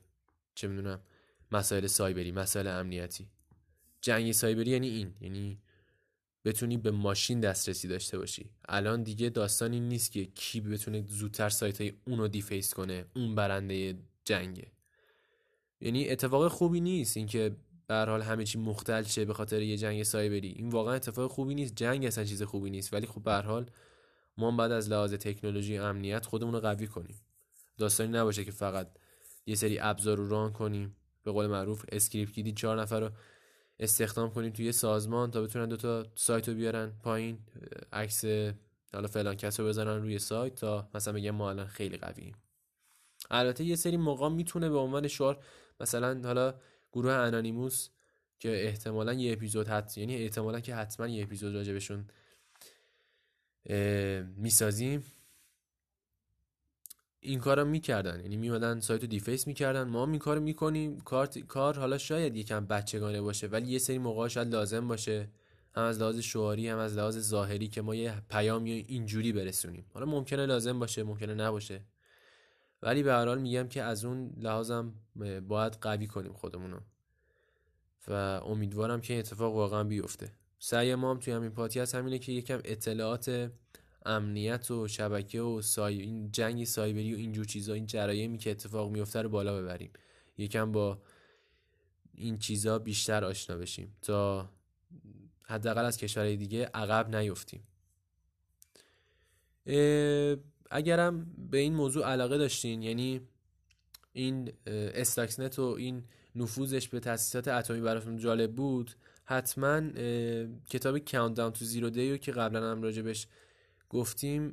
چه 0.54 0.68
می‌دونم 0.68 1.00
مسائل 1.52 1.86
سایبری 1.86 2.32
مسائل 2.32 2.66
امنیتی. 2.66 3.30
جنگ 4.00 4.32
سایبری 4.32 4.70
یعنی 4.70 4.88
این 4.88 5.14
یعنی 5.20 5.60
بتونی 6.44 6.76
به 6.76 6.90
ماشین 6.90 7.40
دسترسی 7.40 7.88
داشته 7.88 8.18
باشی. 8.18 8.50
الان 8.68 9.02
دیگه 9.02 9.28
داستانی 9.28 9.80
نیست 9.80 10.12
که 10.12 10.24
کی 10.24 10.60
بتونه 10.60 11.04
زودتر 11.08 11.48
سایت 11.48 11.80
های 11.80 11.92
اونو 12.06 12.28
دیفیس 12.28 12.74
کنه 12.74 13.04
اون 13.16 13.34
برنده 13.34 13.98
جنگه. 14.24 14.72
یعنی 15.80 16.08
اتفاق 16.08 16.48
خوبی 16.48 16.80
نیست 16.80 17.16
اینکه 17.16 17.56
به 17.86 17.94
حال 17.94 18.22
همه 18.22 18.44
چی 18.44 18.58
مختل 18.58 19.02
شه 19.02 19.24
به 19.24 19.34
خاطر 19.34 19.62
یه 19.62 19.76
جنگ 19.76 20.02
سایبری. 20.02 20.48
این 20.48 20.68
واقعا 20.68 20.94
اتفاق 20.94 21.30
خوبی 21.30 21.54
نیست 21.54 21.74
جنگ 21.74 22.04
اصلا 22.04 22.24
چیز 22.24 22.42
خوبی 22.42 22.70
نیست. 22.70 22.92
ولی 22.94 23.06
خب 23.06 23.22
به 23.22 23.32
حال 23.32 23.70
ما 24.36 24.50
بعد 24.50 24.72
از 24.72 24.90
لحاظ 24.90 25.14
تکنولوژی 25.14 25.78
امنیت 25.78 26.26
خودمون 26.26 26.54
رو 26.54 26.60
قوی 26.60 26.86
کنیم. 26.86 27.20
داستانی 27.78 28.12
نباشه 28.12 28.44
که 28.44 28.50
فقط 28.50 28.90
یه 29.46 29.54
سری 29.54 29.78
ابزار 29.78 30.16
رو 30.16 30.28
run 30.28 30.52
کنیم. 30.52 30.96
به 31.22 31.32
قول 31.32 31.46
معروف 31.46 31.84
script 31.92 32.32
kiddie 32.32 32.52
چهار 32.52 32.80
نفر 32.80 33.00
رو 33.00 33.10
استخدام 33.78 34.30
کنیم 34.30 34.52
توی 34.52 34.72
سازمان 34.72 35.30
تا 35.30 35.42
بتونن 35.42 35.68
دوتا 35.68 36.06
سایت 36.14 36.48
رو 36.48 36.54
بیارن 36.54 36.92
پایین 37.02 37.38
عکس 37.92 38.24
حالا 38.92 39.08
فلان 39.08 39.34
کس 39.34 39.60
رو 39.60 39.66
بزنن 39.66 40.02
روی 40.02 40.18
سایت 40.18 40.54
تا 40.54 40.90
مثلا 40.94 41.14
بگم 41.14 41.30
ما 41.30 41.50
الان 41.50 41.66
خیلی 41.66 41.96
قوییم 41.96 42.34
البته 43.30 43.64
یه 43.64 43.76
سری 43.76 43.96
موقع 43.96 44.28
می‌تونه 44.28 44.68
به 44.68 44.76
عنوان 44.76 45.08
شعار 45.08 45.44
مثلا 45.80 46.20
حالا 46.24 46.54
گروه 46.92 47.12
Anonymous 47.12 47.88
که 48.38 48.66
احتمالا 48.66 49.12
یه 49.12 49.32
اپیزود 49.32 49.68
حت 49.68 49.98
یعنی 49.98 50.16
احتمالا 50.16 50.60
که 50.60 50.74
حتما 50.74 51.08
یه 51.08 51.22
اپیزود 51.22 51.54
راجبشون 51.54 52.10
می‌سازیم. 54.36 55.04
این 57.20 57.40
کارو 57.40 57.64
می‌کردن. 57.64 58.20
یعنی 58.20 58.36
میمدن 58.36 58.80
سایت 58.80 59.00
رو 59.00 59.06
دیفیس 59.06 59.46
می‌کردن. 59.46 59.82
ما 59.82 60.02
هم 60.02 60.10
این 60.10 60.18
کارو 60.18 60.40
می‌کنیم. 60.40 61.00
کار 61.00 61.26
کار 61.26 61.78
حالا 61.78 61.98
شاید 61.98 62.36
یکم 62.36 62.66
بچگانه 62.66 63.20
باشه 63.20 63.46
ولی 63.46 63.66
یه 63.66 63.78
سری 63.78 63.98
موقع 63.98 64.28
شاید 64.28 64.48
لازم 64.48 64.88
باشه. 64.88 65.28
هم 65.74 65.84
از 65.84 66.00
لحاظ 66.00 66.18
شعاری 66.18 66.68
هم 66.68 66.78
از 66.78 66.96
لحاظ 66.96 67.18
ظاهری 67.18 67.68
که 67.68 67.82
ما 67.82 67.94
یه 67.94 68.22
پیامی 68.30 68.72
اینجوری 68.72 69.32
برسونیم. 69.32 69.84
حالا 69.94 70.06
ممکنه 70.06 70.46
لازم 70.46 70.78
باشه 70.78 71.02
ممکنه 71.02 71.34
نباشه. 71.34 71.84
ولی 72.82 73.02
به 73.02 73.12
هر 73.12 73.26
حال 73.26 73.40
میگم 73.40 73.68
که 73.68 73.82
از 73.82 74.04
اون 74.04 74.32
لحاظم 74.36 74.94
باید 75.48 75.72
قوی 75.80 76.06
کنیم 76.06 76.32
خودمونو. 76.32 76.80
و 78.08 78.12
امیدوارم 78.44 79.00
که 79.00 79.12
این 79.12 79.20
اتفاق 79.20 79.54
واقعا 79.54 79.84
بیفته. 79.84 80.32
سعی 80.58 80.94
ما 80.94 81.10
هم 81.10 81.18
توی 81.18 81.32
همین 81.32 81.50
پادکست 81.50 81.94
همینه 81.94 82.18
که 82.18 82.32
یکم 82.32 82.60
اطلاعات 82.64 83.50
امنیت 84.06 84.70
و 84.70 84.88
شبکه 84.88 85.40
و 85.40 85.62
سای... 85.62 86.00
این 86.00 86.30
جنگ 86.32 86.64
سایبری 86.64 87.14
و 87.14 87.16
اینجور 87.16 87.44
چیزا 87.44 87.74
این 87.74 87.86
جرایمی 87.86 88.38
که 88.38 88.50
اتفاق 88.50 88.90
میفته 88.90 89.22
رو 89.22 89.28
بالا 89.28 89.62
ببریم. 89.62 89.90
یکم 90.38 90.72
با 90.72 91.02
این 92.14 92.38
چیزا 92.38 92.78
بیشتر 92.78 93.24
آشنا 93.24 93.56
بشیم 93.56 93.96
تا 94.02 94.50
حداقل 95.42 95.84
از 95.84 95.96
کشورهای 95.96 96.36
دیگه 96.36 96.64
عقب 96.64 97.16
نیفتیم. 97.16 97.62
اگرم 100.70 101.34
به 101.50 101.58
این 101.58 101.74
موضوع 101.74 102.06
علاقه 102.06 102.38
داشتین 102.38 102.82
یعنی 102.82 103.20
این 104.12 104.52
استاکسنت 104.66 105.58
و 105.58 105.62
این 105.62 106.04
نفوذش 106.34 106.88
به 106.88 107.00
تاسیسات 107.00 107.48
اتمی 107.48 107.80
براتون 107.80 108.18
جالب 108.18 108.54
بود 108.54 108.94
حتما 109.24 109.80
کتاب 110.70 110.98
Countdown 110.98 111.58
to 111.58 111.62
Zero 111.62 111.94
Day 111.94 112.10
رو 112.10 112.16
که 112.16 112.32
قبلا 112.32 112.70
هم 112.70 112.82
راجبش 112.82 113.26
گفتیم 113.88 114.50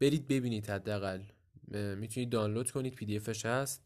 برید 0.00 0.28
ببینید 0.28 0.70
حداقل. 0.70 1.22
می‌تونید 1.96 2.30
دانلود 2.30 2.70
کنید 2.70 2.94
پی 2.94 3.06
دی 3.06 3.16
افش 3.16 3.46
هست. 3.46 3.84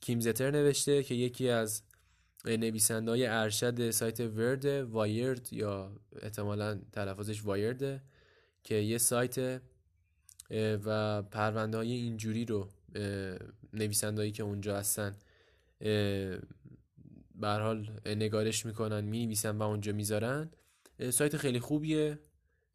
کیمزتر 0.00 0.50
نوشته 0.50 1.02
که 1.02 1.14
یکی 1.14 1.48
از 1.48 1.82
نویسنده 2.44 3.10
های 3.10 3.26
ارشد 3.26 3.90
سایت 3.90 4.20
ورد 4.20 4.64
وایرد 4.64 5.52
یا 5.52 5.96
احتمالا 6.22 6.80
تلفظش 6.92 7.44
وایرده 7.44 8.02
که 8.64 8.74
یه 8.74 8.98
سایت 8.98 9.60
و 10.84 11.22
پرونده 11.22 11.76
های 11.76 11.92
اینجوری 11.92 12.44
رو 12.44 12.68
نویسندهایی 13.72 14.32
که 14.32 14.42
اونجا 14.42 14.78
هستن 14.78 15.16
به 17.34 17.48
حال 17.48 18.00
نگارش 18.06 18.66
می‌کنن 18.66 19.04
می‌نویسن 19.04 19.56
و 19.56 19.62
اونجا 19.62 19.92
می‌ذارن. 19.92 20.50
سایت 21.10 21.36
خیلی 21.36 21.60
خوبیه. 21.60 22.18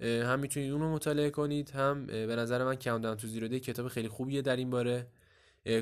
هم 0.01 0.39
می‌تونید 0.39 0.71
اون 0.71 0.81
رو 0.81 0.93
مطالعه 0.93 1.29
کنید 1.29 1.69
هم 1.69 2.05
به 2.05 2.36
نظر 2.36 2.63
من 2.63 2.75
کاونتداون 2.75 3.17
تو 3.17 3.27
زیرو 3.27 3.47
دی 3.47 3.60
کتاب 3.60 3.88
خیلی 3.88 4.08
خوبیه 4.08 4.41
در 4.41 4.55
این 4.55 4.69
باره. 4.69 5.08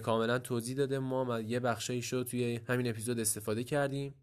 کاملا 0.03 0.39
توضیح 0.39 0.77
داده. 0.77 0.99
ما 0.99 1.39
یه 1.39 1.59
بخشایی 1.59 2.01
شد 2.01 2.27
توی 2.29 2.59
همین 2.67 2.87
اپیزود 2.87 3.19
استفاده 3.19 3.63
کردیم. 3.63 4.15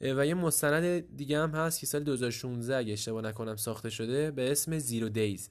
و 0.00 0.26
یه 0.26 0.34
مستند 0.34 1.16
دیگه 1.16 1.38
هم 1.38 1.50
هست 1.50 1.80
که 1.80 1.86
سال 1.86 2.04
2016 2.04 2.76
اگه 2.76 2.92
اشتباه 2.92 3.22
نکنم 3.22 3.56
ساخته 3.56 3.90
شده 3.90 4.30
به 4.30 4.52
اسم 4.52 4.78
زیرو 4.78 5.08
دیز 5.08 5.50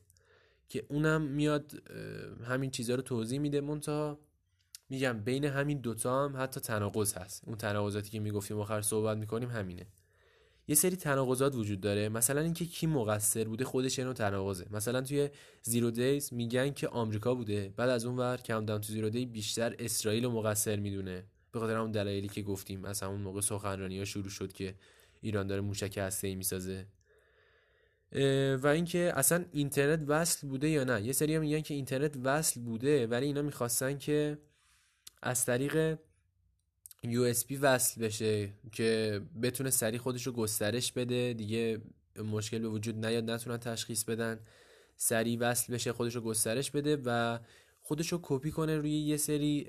که 0.70 0.86
اونم 0.90 1.22
میاد 1.22 1.90
همین 2.44 2.72
چیزها 2.72 2.96
رو 2.96 3.02
توضیح 3.02 3.40
میده. 3.40 3.62
منتها 3.62 4.20
میگم 4.90 5.20
بین 5.20 5.46
همین 5.46 5.78
دوتا 5.82 6.26
هم 6.26 6.34
حتی 6.38 6.60
تناقض 6.60 7.14
هست. 7.14 7.44
اون 7.48 7.58
تناقضاتی 7.58 8.10
که 8.10 8.20
می‌گفتیم 8.20 8.60
آخر 8.60 8.82
صحبت 8.82 9.18
می‌کنیم 9.18 9.50
همینه. 9.50 9.88
یه 10.72 10.76
سری 10.76 10.96
تناقضات 10.96 11.56
وجود 11.56 11.82
داره. 11.82 12.10
مثلا 12.10 12.42
اینکه 12.42 12.66
کی 12.66 12.88
مقصر 12.88 13.44
بوده 13.44 13.66
خودش 13.66 14.00
نوع 14.00 14.14
تناقضه. 14.14 14.66
مثلا 14.72 15.02
توی 15.02 15.30
زیرو 15.62 15.92
دیز 15.92 16.34
میگن 16.34 16.70
که 16.70 16.88
آمریکا 16.88 17.36
بوده. 17.36 17.74
بعد 17.78 17.90
از 17.90 18.06
اون 18.06 18.18
ور 18.18 18.38
کم 18.38 18.66
تو 18.66 18.94
زیرو 18.94 19.10
دی 19.10 19.26
بیشتر 19.26 19.76
اسرائیل 19.80 20.24
رو 20.26 20.32
مقصر 20.32 20.76
می‌دونه. 20.76 21.24
به 21.52 21.60
خاطر 21.60 21.78
اون 21.78 21.92
دلایلی 21.92 22.28
که 22.28 22.42
گفتیم. 22.42 22.86
از 22.86 23.02
همون 23.02 23.22
موقع 23.22 23.42
سخنرانی 23.42 24.00
ها 24.00 24.06
شروع 24.06 24.30
شد 24.30 24.54
که 24.54 24.76
ایران 25.22 25.48
داره 25.48 25.62
موشک 25.62 25.98
هسته 25.98 26.28
ای 26.28 26.36
می‌سازه. 26.36 26.86
و 28.64 28.68
اینکه 28.68 29.14
اصلا 29.16 29.46
اینترنت 29.52 30.04
وصل 30.08 30.48
بوده 30.48 30.70
یا 30.70 30.84
نه. 30.84 31.02
یه 31.02 31.14
سری 31.14 31.40
میگن 31.40 31.62
که 31.62 31.74
اینترنت 31.74 32.18
وصل 32.24 32.62
بوده 32.62 33.08
ولی 33.08 33.26
اینا 33.26 33.42
می‌خواستن 33.42 33.98
که 33.98 34.38
از 35.22 35.46
طریق 35.46 35.98
USB 37.06 37.58
وصل 37.62 38.02
بشه 38.02 38.54
که 38.72 39.22
بتونه 39.42 39.70
سریع 39.70 40.00
خودش 40.00 40.28
رو 40.28 40.34
گسترش 40.34 40.92
بده. 40.92 41.34
دیگه 41.34 41.82
مشکل 42.32 42.60
به 42.60 42.68
وجود 42.68 43.06
نیاد 43.06 43.32
نتونن 43.32 43.58
تشخیص 43.58 44.04
بدن. 44.04 44.40
سریع 44.98 45.38
وصل 45.40 45.74
بشه 45.74 45.94
خودش 45.94 46.16
رو 46.16 46.22
گسترش 46.22 46.72
بده 46.72 46.98
و 47.06 47.40
خودش 47.82 48.12
رو 48.12 48.20
کپی 48.22 48.52
کنه 48.52 48.78
روی 48.78 48.92
یه 48.92 49.18
سری 49.18 49.66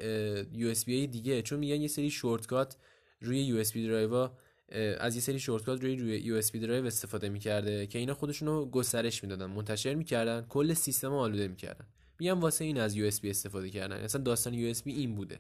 USB 0.53 0.87
دیگه. 0.87 1.43
چون 1.43 1.59
میگن 1.59 1.81
یه 1.81 1.89
سری 1.89 2.11
shortcut 2.11 2.77
روی 3.21 3.65
USB 3.65 3.77
drive 3.77 4.29
از 4.99 5.15
یه 5.15 5.21
سری 5.21 5.41
shortcut 5.41 5.83
روی 5.83 5.97
روی 5.97 6.43
USB 6.43 6.57
drive 6.57 6.87
استفاده 6.87 7.29
می‌کرده 7.29 7.87
که 7.87 7.99
اینا 7.99 8.15
خودشون 8.15 8.49
رو 8.49 8.67
گسترش 8.67 9.23
می‌دادن 9.23 9.47
منتشر 9.47 9.95
می‌کردن 9.95 10.47
کل 10.49 10.75
سیستم 10.75 11.13
آلوده 11.13 11.49
می‌کردن. 11.49 11.87
میگم 12.19 12.41
واسه 12.41 12.65
این 12.65 12.79
از 12.79 12.97
USB 12.97 13.25
استفاده 13.25 13.71
کردن. 13.71 13.97
اصلا 13.97 14.23
داستان 14.23 14.73
USB 14.73 14.87
این 14.87 15.15
بوده. 15.15 15.39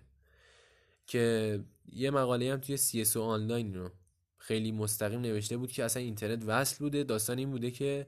که 1.12 1.60
یه 1.92 2.10
مقاله 2.10 2.52
هم 2.52 2.60
توی 2.60 2.76
CSO 2.76 3.18
Online 3.18 3.74
رو 3.74 3.90
خیلی 4.38 4.72
مستقیم 4.72 5.20
نوشته 5.20 5.56
بود 5.56 5.72
که 5.72 5.84
اصلا 5.84 6.02
اینترنت 6.02 6.42
وصل 6.46 6.78
بوده. 6.78 7.04
داستان 7.04 7.38
این 7.38 7.50
بوده 7.50 7.70
که 7.70 8.06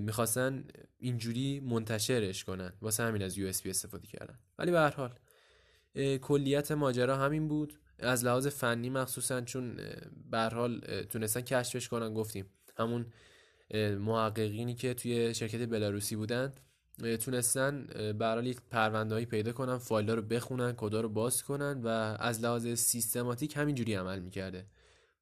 می‌خواستن 0.00 0.64
اینجوری 0.98 1.60
منتشرش 1.60 2.44
کنن. 2.44 2.72
واسه 2.82 3.02
همین 3.02 3.22
از 3.22 3.38
USB 3.38 3.48
استفاده 3.48 4.06
کردن. 4.06 4.38
ولی 4.58 4.70
به 4.70 4.78
هر 4.78 4.90
حال 4.90 5.14
کلیت 6.18 6.72
ماجرا 6.72 7.16
همین 7.16 7.48
بود. 7.48 7.78
از 7.98 8.24
لحاظ 8.24 8.46
فنی 8.46 8.90
مخصوصا 8.90 9.40
چون 9.40 9.76
به 10.30 10.38
حال 10.38 10.80
تونستن 11.02 11.40
کشفش 11.40 11.88
کنن 11.88 12.14
گفتیم. 12.14 12.46
همون 12.76 13.06
محققینی 13.98 14.74
که 14.74 14.94
توی 14.94 15.34
شرکت 15.34 15.68
بلاروسی 15.68 16.16
بودن. 16.16 16.52
تونستن 16.98 17.86
برای 18.18 18.46
یک 18.46 18.60
پرونده 18.70 19.24
پیدا 19.24 19.52
کنن 19.52 19.78
فایل 19.78 20.10
رو 20.10 20.22
بخونن 20.22 20.72
کدا 20.72 21.00
رو 21.00 21.08
باز 21.08 21.42
کنن 21.42 21.80
و 21.82 21.86
از 22.18 22.40
لحاظ 22.40 22.68
سیستماتیک 22.74 23.56
همینجوری 23.56 23.94
عمل 23.94 24.18
می‌کرده. 24.18 24.66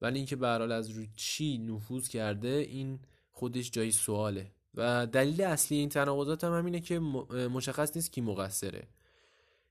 ولی 0.02 0.16
اینکه 0.16 0.36
به 0.36 0.46
از 0.46 0.90
رو 0.90 1.04
چی 1.16 1.58
نفوذ 1.58 2.08
کرده 2.08 2.48
این 2.48 2.98
خودش 3.30 3.70
جای 3.70 3.90
سواله. 3.90 4.50
و 4.74 5.06
دلیل 5.06 5.42
اصلی 5.42 5.78
این 5.78 5.88
تناقضات 5.88 6.44
هم 6.44 6.58
همینه 6.58 6.80
که 6.80 6.98
مشخص 6.98 7.96
نیست 7.96 8.12
کی 8.12 8.20
مقصره. 8.20 8.88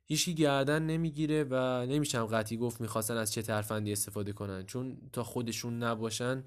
هیچکی 0.06 0.34
گردن 0.34 0.86
نمی‌گیره 0.86 1.44
و 1.44 1.86
نمیشم 1.86 2.26
قطعی 2.26 2.58
گفت 2.58 2.82
می‌خواستن 2.82 3.18
از 3.18 3.34
چه 3.34 3.42
ترفندی 3.42 3.92
استفاده 3.92 4.34
کنن. 4.34 4.66
چون 4.66 4.98
تا 5.14 5.24
خودشون 5.24 5.84
نباشن 5.84 6.44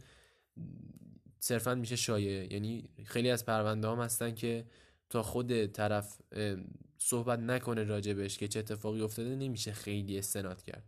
صرفا 1.39 1.75
میشه 1.75 1.97
شایعه 1.97 2.53
یعنی 2.53 2.89
خیلی 3.05 3.31
از 3.31 3.47
پرونده 3.47 3.89
هم 3.89 4.01
هستن 4.01 4.35
که 4.35 4.65
تا 5.13 5.23
خود 5.23 5.67
طرف 5.67 6.19
صحبت 6.99 7.39
نکنه 7.39 7.85
راجبش 7.85 8.39
که 8.39 8.49
چه 8.49 8.59
اتفاقی 8.59 9.01
افتاده 9.01 9.37
نمیشه 9.37 9.73
خیلی 9.73 10.19
استناد 10.19 10.63
کرد. 10.63 10.85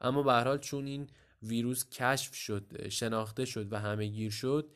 اما 0.00 0.22
به 0.22 0.32
حال 0.32 0.58
چون 0.58 0.86
این 0.86 1.06
ویروس 1.42 1.90
کشف 1.90 2.34
شد 2.34 2.88
شناخته 2.88 3.44
شد 3.44 3.72
و 3.72 3.78
همه 3.78 4.06
گیر 4.06 4.30
شد 4.30 4.72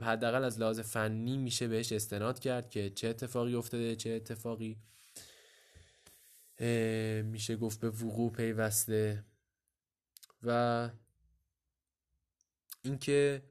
حداقل 0.00 0.44
از 0.44 0.60
لحاظ 0.60 0.80
فنی 0.80 1.36
میشه 1.36 1.68
بهش 1.68 1.92
استناد 1.92 2.38
کرد 2.38 2.70
که 2.70 2.90
چه 2.90 3.08
اتفاقی 3.08 3.54
افتاده 3.54 3.96
چه 3.96 4.10
اتفاقی 4.10 4.76
میشه 7.24 7.56
گفت 7.56 7.80
به 7.80 7.90
وقوع 7.90 8.32
پیوسته. 8.32 9.24
و 10.42 10.90
اینکه 12.82 13.42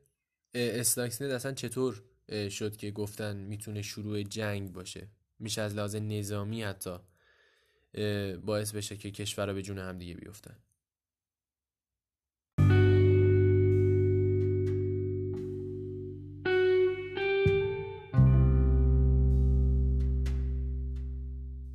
استاکسنت 0.53 1.31
اصلا 1.31 1.51
چطور 1.51 2.03
شد 2.49 2.77
که 2.77 2.91
گفتن 2.91 3.37
می‌تونه 3.37 3.81
شروع 3.81 4.23
جنگ 4.23 4.73
باشه. 4.73 5.07
میشه 5.39 5.61
از 5.61 5.75
لحاظ 5.75 5.95
نظامی 5.95 6.63
حتی 6.63 6.95
باعث 8.45 8.71
بشه 8.71 8.97
که 8.97 9.11
کشورها 9.11 9.53
به 9.53 9.61
جون 9.61 9.77
همدیگه 9.77 10.13
بیفتن. 10.13 10.55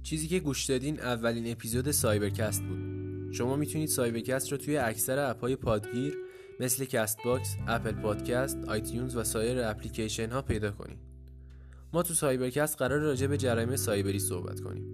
چیزی 0.03 0.29
که 0.29 0.41
گوش 0.41 0.65
دادین 0.65 1.01
اولین 1.01 1.53
اپیزود 1.53 1.91
CyberCast 1.91 2.63
بود. 2.63 3.33
شما 3.33 3.57
می‌تونید 3.57 3.89
CyberCast 3.89 4.53
رو 4.53 4.59
توی 4.59 4.77
اکثر 4.77 5.31
app 5.31 5.46
های 5.46 5.57
پادگیر 5.57 6.24
مثل 6.61 6.85
Castbox، 6.85 7.57
Apple 7.67 7.93
Podcast، 7.93 8.65
iTunes 8.69 9.17
و 9.17 9.25
سایر 9.25 9.65
اپلیکیشن 9.65 10.31
ها 10.31 10.43
پیدا 10.43 10.71
کنید. 10.71 10.99
ما 11.93 12.03
تو 12.03 12.15
CyberCast 12.15 12.79
قراره 12.79 13.01
راجع 13.01 13.27
به 13.27 13.37
جرایم 13.37 13.77
سایبری 13.77 14.19
صحبت 14.19 14.61
کنیم. 14.61 14.85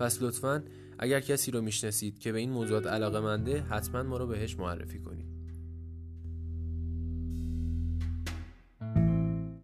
پس 0.00 0.22
لطفا 0.22 0.64
اگر 0.98 1.20
کسی 1.20 1.50
رو 1.50 1.60
می‌شناسید 1.60 2.18
که 2.18 2.32
به 2.32 2.38
این 2.38 2.50
موضوعات 2.50 2.86
علاقه 2.86 3.20
منده 3.20 3.60
حتما 3.60 4.02
ما 4.02 4.16
رو 4.16 4.26
بهش 4.26 4.56
معرفی 4.56 4.98
کنید. 4.98 5.27